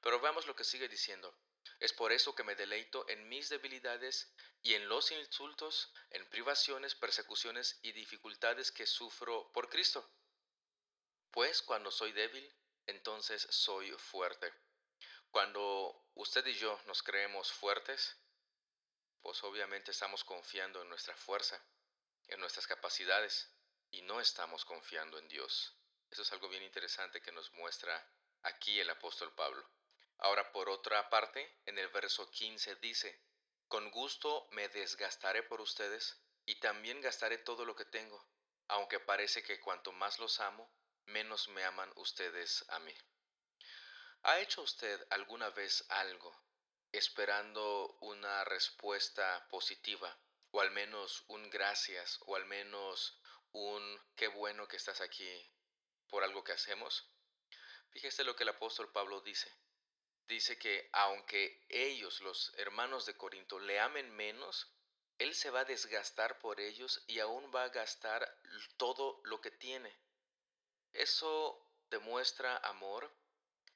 Pero 0.00 0.20
veamos 0.20 0.46
lo 0.46 0.54
que 0.54 0.64
sigue 0.64 0.88
diciendo. 0.88 1.36
Es 1.80 1.92
por 1.92 2.12
eso 2.12 2.34
que 2.34 2.44
me 2.44 2.54
deleito 2.54 3.08
en 3.08 3.28
mis 3.28 3.48
debilidades 3.48 4.32
y 4.62 4.74
en 4.74 4.88
los 4.88 5.10
insultos, 5.12 5.92
en 6.10 6.28
privaciones, 6.28 6.94
persecuciones 6.94 7.78
y 7.82 7.92
dificultades 7.92 8.72
que 8.72 8.86
sufro 8.86 9.50
por 9.52 9.68
Cristo. 9.68 10.08
Pues 11.30 11.62
cuando 11.62 11.90
soy 11.90 12.12
débil, 12.12 12.52
entonces 12.86 13.46
soy 13.50 13.90
fuerte. 13.92 14.52
Cuando 15.30 16.08
usted 16.14 16.44
y 16.46 16.54
yo 16.54 16.80
nos 16.86 17.02
creemos 17.02 17.52
fuertes, 17.52 18.16
pues 19.20 19.42
obviamente 19.44 19.90
estamos 19.90 20.24
confiando 20.24 20.82
en 20.82 20.88
nuestra 20.88 21.16
fuerza, 21.16 21.62
en 22.28 22.40
nuestras 22.40 22.66
capacidades, 22.66 23.52
y 23.90 24.02
no 24.02 24.20
estamos 24.20 24.64
confiando 24.64 25.18
en 25.18 25.28
Dios. 25.28 25.74
Eso 26.10 26.22
es 26.22 26.32
algo 26.32 26.48
bien 26.48 26.62
interesante 26.62 27.20
que 27.20 27.32
nos 27.32 27.52
muestra 27.52 28.10
aquí 28.42 28.80
el 28.80 28.90
apóstol 28.90 29.34
Pablo. 29.34 29.68
Ahora, 30.20 30.50
por 30.50 30.68
otra 30.68 31.08
parte, 31.10 31.60
en 31.64 31.78
el 31.78 31.88
verso 31.90 32.28
15 32.28 32.74
dice, 32.76 33.22
Con 33.68 33.88
gusto 33.92 34.48
me 34.50 34.68
desgastaré 34.68 35.44
por 35.44 35.60
ustedes 35.60 36.20
y 36.44 36.58
también 36.58 37.00
gastaré 37.00 37.38
todo 37.38 37.64
lo 37.64 37.76
que 37.76 37.84
tengo, 37.84 38.28
aunque 38.66 38.98
parece 38.98 39.44
que 39.44 39.60
cuanto 39.60 39.92
más 39.92 40.18
los 40.18 40.40
amo, 40.40 40.74
menos 41.04 41.46
me 41.48 41.62
aman 41.64 41.92
ustedes 41.94 42.64
a 42.68 42.80
mí. 42.80 42.92
¿Ha 44.24 44.40
hecho 44.40 44.62
usted 44.62 45.06
alguna 45.10 45.50
vez 45.50 45.84
algo 45.88 46.36
esperando 46.90 47.96
una 48.00 48.44
respuesta 48.44 49.46
positiva, 49.50 50.18
o 50.50 50.60
al 50.60 50.72
menos 50.72 51.24
un 51.28 51.48
gracias, 51.48 52.18
o 52.22 52.34
al 52.34 52.44
menos 52.46 53.20
un 53.52 54.00
qué 54.16 54.26
bueno 54.26 54.66
que 54.66 54.78
estás 54.78 55.00
aquí 55.00 55.30
por 56.08 56.24
algo 56.24 56.42
que 56.42 56.52
hacemos? 56.52 57.08
Fíjese 57.90 58.24
lo 58.24 58.34
que 58.34 58.42
el 58.42 58.48
apóstol 58.48 58.90
Pablo 58.90 59.20
dice 59.20 59.56
dice 60.28 60.58
que 60.58 60.88
aunque 60.92 61.64
ellos, 61.68 62.20
los 62.20 62.52
hermanos 62.56 63.06
de 63.06 63.16
Corinto, 63.16 63.58
le 63.58 63.80
amen 63.80 64.14
menos, 64.14 64.70
él 65.18 65.34
se 65.34 65.50
va 65.50 65.60
a 65.60 65.64
desgastar 65.64 66.38
por 66.38 66.60
ellos 66.60 67.02
y 67.06 67.18
aún 67.18 67.50
va 67.52 67.64
a 67.64 67.70
gastar 67.70 68.40
todo 68.76 69.20
lo 69.24 69.40
que 69.40 69.50
tiene. 69.50 69.98
Eso 70.92 71.60
demuestra 71.90 72.56
amor, 72.58 73.10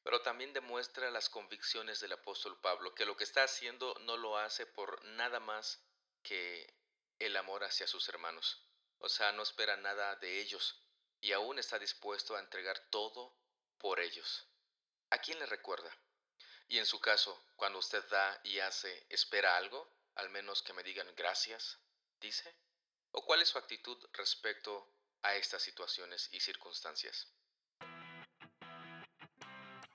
pero 0.05 0.23
también 0.23 0.53
demuestra 0.53 1.11
las 1.11 1.29
convicciones 1.29 2.01
del 2.01 2.13
apóstol 2.13 2.61
Pablo, 2.61 2.95
que 2.95 3.07
lo 3.07 3.17
que 3.17 3.25
está 3.25 3.43
haciendo 3.43 3.95
no 4.03 4.17
lo 4.17 4.37
hace 4.37 4.67
por 4.67 5.05
nada 5.05 5.41
más 5.41 5.83
que 6.23 6.73
el 7.19 7.37
amor 7.37 7.65
hacia 7.65 7.87
sus 7.87 8.09
hermanos. 8.09 8.65
O 8.99 9.09
sea, 9.09 9.33
no 9.33 9.43
espera 9.43 9.77
nada 9.77 10.15
de 10.17 10.41
ellos 10.41 10.81
y 11.21 11.33
aún 11.33 11.59
está 11.59 11.79
dispuesto 11.79 12.37
a 12.37 12.41
entregar 12.41 12.79
todo 12.91 13.35
por 13.79 14.01
ellos. 14.01 14.47
¿A 15.11 15.19
quién 15.19 15.39
le 15.39 15.47
recuerda? 15.47 15.91
Y 16.73 16.79
en 16.79 16.87
su 16.87 16.99
caso, 17.01 17.39
cuando 17.57 17.79
usted 17.81 18.03
da 18.11 18.41
y 18.45 18.59
hace, 18.61 18.89
¿espera 19.11 19.59
algo? 19.59 19.87
Al 20.15 20.31
menos 20.31 20.63
que 20.63 20.73
me 20.73 20.83
digan 20.83 21.07
gracias, 21.15 21.77
dice. 22.19 22.51
¿O 23.11 23.27
cuál 23.27 23.43
es 23.43 23.51
su 23.51 23.59
actitud 23.59 23.99
respecto 24.15 24.89
a 25.23 25.35
estas 25.35 25.61
situaciones 25.61 26.31
y 26.33 26.41
circunstancias? 26.41 27.29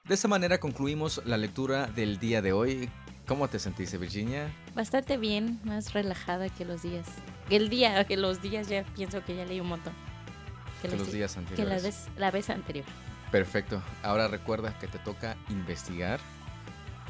De 0.04 0.14
esta 0.14 0.28
manera 0.28 0.60
concluimos 0.60 1.20
la 1.26 1.38
lectura 1.38 1.88
del 1.88 2.20
día 2.20 2.44
de 2.44 2.54
hoy. 2.54 2.92
¿Cómo 3.26 3.48
te 3.48 3.58
sentiste, 3.58 3.98
Virginia? 3.98 4.54
Bastante 4.76 5.18
bien, 5.18 5.60
más 5.64 5.94
relajada 5.94 6.48
que 6.48 6.64
los 6.64 6.84
días. 6.84 7.08
El 7.50 7.70
día, 7.70 8.06
que 8.06 8.18
los 8.18 8.40
días 8.44 8.68
ya 8.68 8.86
pienso 8.96 9.26
que 9.26 9.36
ya 9.36 9.46
leí 9.46 9.60
un 9.60 9.70
montón. 9.70 9.96
Que, 10.84 10.90
los, 10.90 11.12
días 11.12 11.38
anteriores. 11.38 11.66
Que 11.66 11.76
la 11.76 11.82
vez, 11.82 12.20
la 12.20 12.30
vez 12.30 12.52
anterior. 12.52 12.86
Perfecto. 13.32 13.82
Ahora 14.04 14.28
recuerda 14.28 14.78
que 14.78 14.88
te 14.88 15.00
toca 15.00 15.36
investigar 15.50 16.20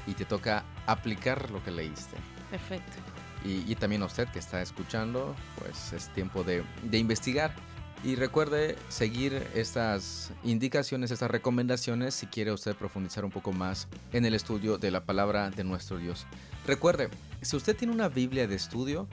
y 0.08 0.13
te 0.13 0.26
toca 0.26 0.63
aplicar 0.86 1.52
lo 1.52 1.63
que 1.63 1.72
leíste. 1.72 2.17
Perfecto. 2.50 2.98
Y, 3.46 3.76
también 3.76 4.02
a 4.02 4.06
usted 4.06 4.28
que 4.30 4.39
está 4.39 4.62
escuchando, 4.62 5.34
pues 5.60 5.93
es 5.93 6.10
tiempo 6.13 6.43
de, 6.43 6.63
de 6.84 6.98
investigar. 6.98 7.54
Y 8.04 8.15
recuerde 8.15 8.76
seguir 8.89 9.48
estas 9.56 10.32
indicaciones, 10.43 11.12
estas 11.12 11.32
recomendaciones 11.32 12.13
si 12.13 12.28
quiere 12.28 12.52
usted 12.52 12.76
profundizar 12.76 13.24
un 13.24 13.32
poco 13.32 13.54
más 13.54 13.88
en 14.12 14.26
el 14.26 14.34
estudio 14.34 14.78
de 14.78 14.91
la 14.91 15.06
palabra 15.06 15.50
de 15.50 15.63
nuestro 15.63 15.98
Dios. 15.98 16.28
Recuerde, 16.65 17.10
si 17.41 17.56
usted 17.56 17.76
tiene 17.76 17.93
una 17.93 18.10
Biblia 18.10 18.48
de 18.48 18.56
estudio, 18.56 19.08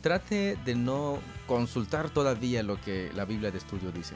trate 0.00 0.56
de 0.64 0.74
no 0.74 1.18
consultar 1.46 2.10
todavía 2.10 2.62
lo 2.62 2.80
que 2.80 3.10
la 3.14 3.24
Biblia 3.24 3.50
de 3.50 3.58
estudio 3.58 3.90
dice. 3.90 4.14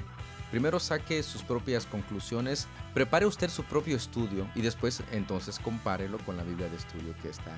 Primero 0.55 0.79
saque 0.79 1.21
sus 1.25 1.43
propias 1.43 1.85
conclusiones, 1.85 2.69
prepare 2.95 3.27
usted 3.27 3.51
su 3.51 3.64
propio 3.64 3.97
estudio 3.97 4.49
y 4.55 4.62
después 4.62 5.03
entonces 5.11 5.59
compárelo 5.59 6.17
con 6.19 6.37
la 6.37 6.45
Biblia 6.45 6.69
de 6.69 6.77
estudio 6.77 7.12
que 7.21 7.29
está 7.29 7.51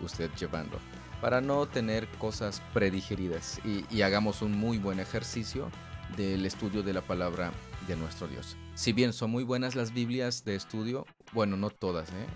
usted 0.00 0.30
llevando 0.40 0.78
para 1.20 1.42
no 1.42 1.68
tener 1.68 2.08
cosas 2.12 2.62
predigeridas 2.72 3.60
y, 3.66 4.00
hagamos 4.00 4.40
un 4.40 4.52
muy 4.52 4.78
buen 4.78 4.98
ejercicio 4.98 5.70
del 6.16 6.46
estudio 6.46 6.82
de 6.82 6.94
la 6.94 7.02
palabra 7.02 7.52
de 7.86 7.96
nuestro 7.96 8.26
Dios. 8.26 8.56
Si 8.74 8.94
bien 8.94 9.12
son 9.12 9.30
muy 9.30 9.44
buenas 9.44 9.76
las 9.76 9.92
Biblias 9.92 10.42
de 10.46 10.54
estudio, 10.54 11.04
bueno, 11.34 11.58
no 11.58 11.68
todas, 11.68 12.08
¿eh? 12.08 12.26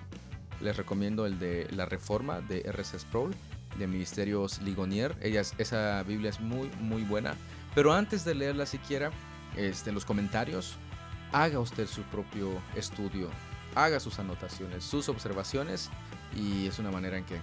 les 0.61 0.77
recomiendo 0.77 1.25
el 1.25 1.38
de 1.38 1.68
la 1.70 1.87
Reforma 1.87 2.42
de 2.42 2.61
R.C. 2.66 2.98
Sproul, 2.98 3.35
de 3.79 3.87
Ministerios 3.87 4.61
Ligonier. 4.61 5.16
Ellas, 5.22 5.55
esa 5.57 6.03
Biblia 6.03 6.29
es 6.29 6.38
muy, 6.38 6.68
muy 6.81 7.03
buena. 7.03 7.35
Pero 7.75 7.94
antes 7.94 8.27
de 8.27 8.35
leerla 8.35 8.66
siquiera, 8.66 9.11
este, 9.56 9.90
en 9.90 9.94
los 9.94 10.04
comentarios, 10.04 10.76
haga 11.32 11.60
usted 11.60 11.86
su 11.86 12.02
propio 12.02 12.60
estudio, 12.76 13.30
haga 13.74 14.00
sus 14.00 14.18
anotaciones, 14.18 14.84
sus 14.84 15.08
observaciones 15.08 15.90
y 16.36 16.66
es 16.66 16.78
una 16.78 16.90
manera 16.90 17.18
en 17.18 17.24
que 17.24 17.40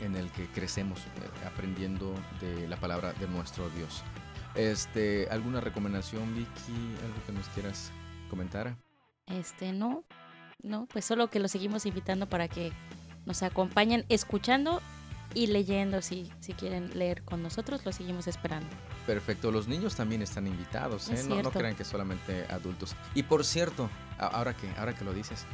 en 0.00 0.14
el 0.14 0.30
que 0.32 0.46
crecemos 0.48 1.00
eh, 1.00 1.46
aprendiendo 1.46 2.14
de 2.40 2.68
la 2.68 2.76
palabra 2.76 3.12
de 3.14 3.26
nuestro 3.28 3.70
Dios. 3.70 4.02
Este, 4.54 5.28
¿alguna 5.30 5.60
recomendación, 5.60 6.34
Vicky? 6.34 6.96
¿Algo 7.04 7.26
que 7.26 7.32
nos 7.32 7.48
quieras 7.48 7.92
comentar? 8.28 8.76
Este, 9.26 9.72
no. 9.72 10.04
No, 10.62 10.86
pues 10.86 11.04
solo 11.04 11.28
que 11.28 11.38
lo 11.38 11.48
seguimos 11.48 11.86
invitando 11.86 12.28
para 12.28 12.48
que 12.48 12.72
nos 13.26 13.42
acompañen 13.42 14.04
escuchando 14.08 14.80
y 15.34 15.48
leyendo 15.48 16.00
si, 16.00 16.30
si 16.40 16.54
quieren 16.54 16.98
leer 16.98 17.22
con 17.22 17.42
nosotros, 17.42 17.84
lo 17.84 17.92
seguimos 17.92 18.26
esperando. 18.26 18.68
Perfecto, 19.06 19.52
los 19.52 19.68
niños 19.68 19.94
también 19.94 20.20
están 20.20 20.48
invitados, 20.48 21.08
¿eh? 21.10 21.24
no, 21.28 21.40
no, 21.40 21.52
crean 21.52 21.76
que 21.76 21.84
solamente 21.84 22.44
adultos. 22.50 22.96
Y 23.14 23.22
por 23.22 23.44
cierto, 23.44 23.88
ahora 24.18 24.54
que, 24.56 24.68
ahora 24.76 24.96
que 24.96 25.04
lo 25.04 25.12
dices, 25.12 25.44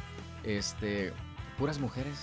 este, 0.43 1.13
puras 1.57 1.79
mujeres. 1.79 2.17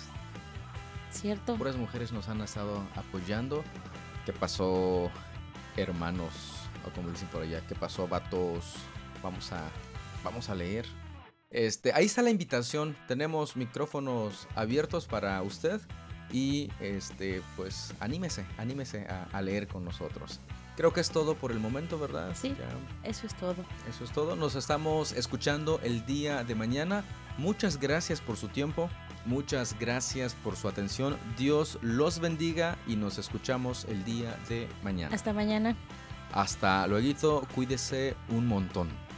Cierto. 1.12 1.56
Puras 1.56 1.76
mujeres 1.76 2.12
nos 2.12 2.28
han 2.28 2.40
estado 2.40 2.82
apoyando. 2.96 3.64
¿Qué 4.26 4.32
pasó, 4.32 5.10
hermanos? 5.76 6.32
O 6.86 6.90
como 6.90 7.10
dicen 7.10 7.28
por 7.28 7.42
allá, 7.42 7.60
¿qué 7.66 7.74
pasó, 7.74 8.08
vatos? 8.08 8.74
Vamos 9.22 9.52
a, 9.52 9.68
vamos 10.24 10.48
a 10.50 10.54
leer. 10.54 10.86
Este, 11.50 11.92
ahí 11.92 12.06
está 12.06 12.22
la 12.22 12.30
invitación. 12.30 12.96
Tenemos 13.08 13.56
micrófonos 13.56 14.46
abiertos 14.54 15.06
para 15.06 15.42
usted 15.42 15.80
y 16.32 16.70
este 16.80 17.42
pues 17.56 17.92
anímese, 17.98 18.46
anímese 18.56 19.06
a, 19.06 19.42
leer 19.42 19.66
con 19.66 19.84
nosotros. 19.84 20.40
Creo 20.76 20.92
que 20.92 21.00
es 21.00 21.10
todo 21.10 21.34
por 21.34 21.52
el 21.52 21.60
momento, 21.60 21.98
¿verdad? 21.98 22.34
Sí, 22.34 22.54
eso 23.02 23.26
es 23.26 23.34
todo. 23.34 23.56
Eso 23.88 24.04
es 24.04 24.12
todo. 24.12 24.36
Nos 24.36 24.54
estamos 24.54 25.12
escuchando 25.12 25.80
el 25.82 26.06
día 26.06 26.44
de 26.44 26.54
mañana. 26.54 27.04
Muchas 27.38 27.78
gracias 27.78 28.20
por 28.20 28.36
su 28.36 28.48
tiempo. 28.48 28.88
Muchas 29.26 29.78
gracias 29.78 30.34
por 30.34 30.56
su 30.56 30.68
atención. 30.68 31.18
Dios 31.36 31.78
los 31.82 32.20
bendiga 32.20 32.78
y 32.86 32.96
nos 32.96 33.18
escuchamos 33.18 33.84
el 33.84 34.04
día 34.04 34.38
de 34.48 34.68
mañana. 34.82 35.14
Hasta 35.14 35.32
mañana. 35.32 35.76
Hasta 36.32 36.86
luego. 36.86 37.46
Cuídese 37.54 38.16
un 38.28 38.46
montón. 38.46 39.09